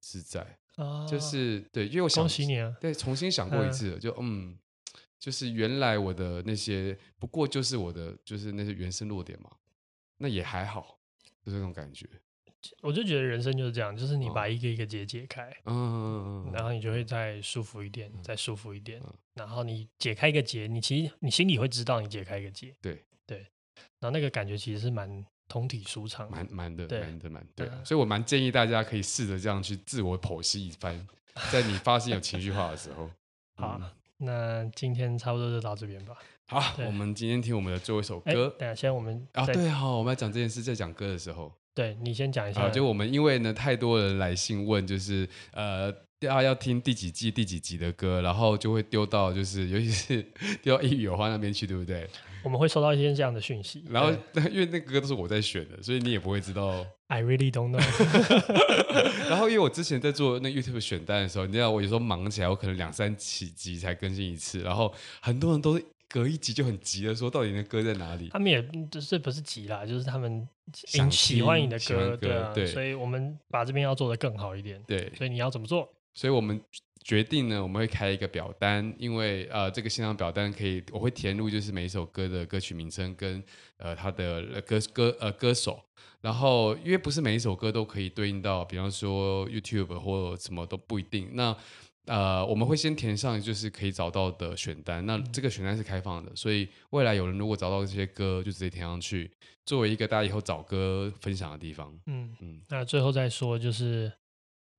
[0.00, 0.40] 自在，
[0.76, 4.56] 啊、就是对，因为我想，恭喜你啊，对，重新想过一次，嗯就嗯。
[5.22, 9.48] 就是原来我的那些不过就是我的就是那些原生弱点嘛，
[10.16, 10.98] 那也还好，
[11.44, 12.08] 就是这种感觉。
[12.80, 19.00] 我就觉得人生就是这样，就是你把一个一个结解开，嗯嗯嗯，然后你就会再舒服一点，嗯、再舒服一点。
[19.04, 23.46] 嗯、然后你解开一个结，你其实你心里会知道你解开一个结，对对。
[24.00, 27.70] 然后那个感觉其实是蛮通体舒畅，蛮蛮的，蛮的蛮对。
[27.84, 31.06] 所以我蛮建议大家可以试着这样去自我剖析一番，
[31.52, 33.08] 在你发现有情绪化的时候，
[33.54, 33.80] 好。
[34.22, 36.14] 那今天差不多就到这边吧。
[36.46, 38.54] 好，我们今天听我们的最后一首歌。
[38.58, 42.68] 等下，先我们啊，对哈，我们要讲这件事，在讲歌的时候，对你先讲一下。
[42.68, 50.22] 就我们因为呢，太多人来信问，就是呃，大家要听第几季第几集的歌，然后就会丢到就是，尤其是
[50.62, 52.06] 丢到一语有话那边去，对不对？
[52.42, 53.84] 我们会收到一些这样的讯息。
[53.88, 54.10] 然后，
[54.50, 56.84] 因为那个歌都是我在选的，所以你也不会知道。
[57.08, 57.80] I really don't know。
[59.28, 68.28] 然后，因为我之前在做那 YouTube 选单的时候，你知道我有时候忙起来，我可能两三起集才更新一次，然后很多人都隔一集就很急的说，到底那歌在哪里？
[68.30, 74.82] 他们也就是不是急啦，就是他们喜喜欢你的歌，对啊，对，所以我们把这边要做的更好一点。
[74.86, 75.88] 对，所以你要怎么做？
[76.14, 76.60] 所以我们。
[77.04, 83.42] 决定呢，我们会开一个表单，因为呃，这个线上表单可以，我会填入就是每一首歌的歌曲名称跟
[83.76, 85.82] 呃他的歌歌呃歌手，
[86.20, 91.30] 然后因为不是每一首歌都可以对应到，比方说 YouTube 或什么都不一定。
[91.34, 91.56] 那
[92.06, 99.30] 呃，我们会先填上就是可以找到的选单，那这个选单是开放的，所以未来有人如果找到这些歌，就直接填上去，
[99.66, 101.92] 作为一个大家以后找歌分享的地方。
[102.06, 104.12] 嗯嗯，那最后再说就是。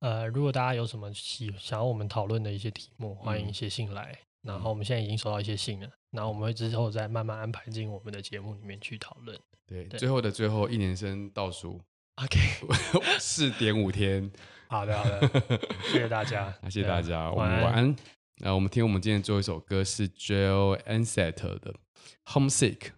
[0.03, 4.11] 呃，如果大家有什么喜想要我们讨论的一些题目，欢迎写信来。
[4.43, 9.39] 嗯、然后我们现在已经收到一些信了，然后我们会之后再慢慢安排进我们的节目里面去讨论。
[9.65, 11.79] 对，对最后的最后，一年生倒数，
[12.21, 12.37] OK，
[13.17, 14.29] 四点五天。
[14.67, 15.21] 好的，好的，
[15.83, 17.95] 谢谢大家， 谢谢大家，我们晚安。
[18.39, 21.73] 那我们听我们今天最后一首歌是 Joel Ansett 的
[22.25, 22.89] Homesick。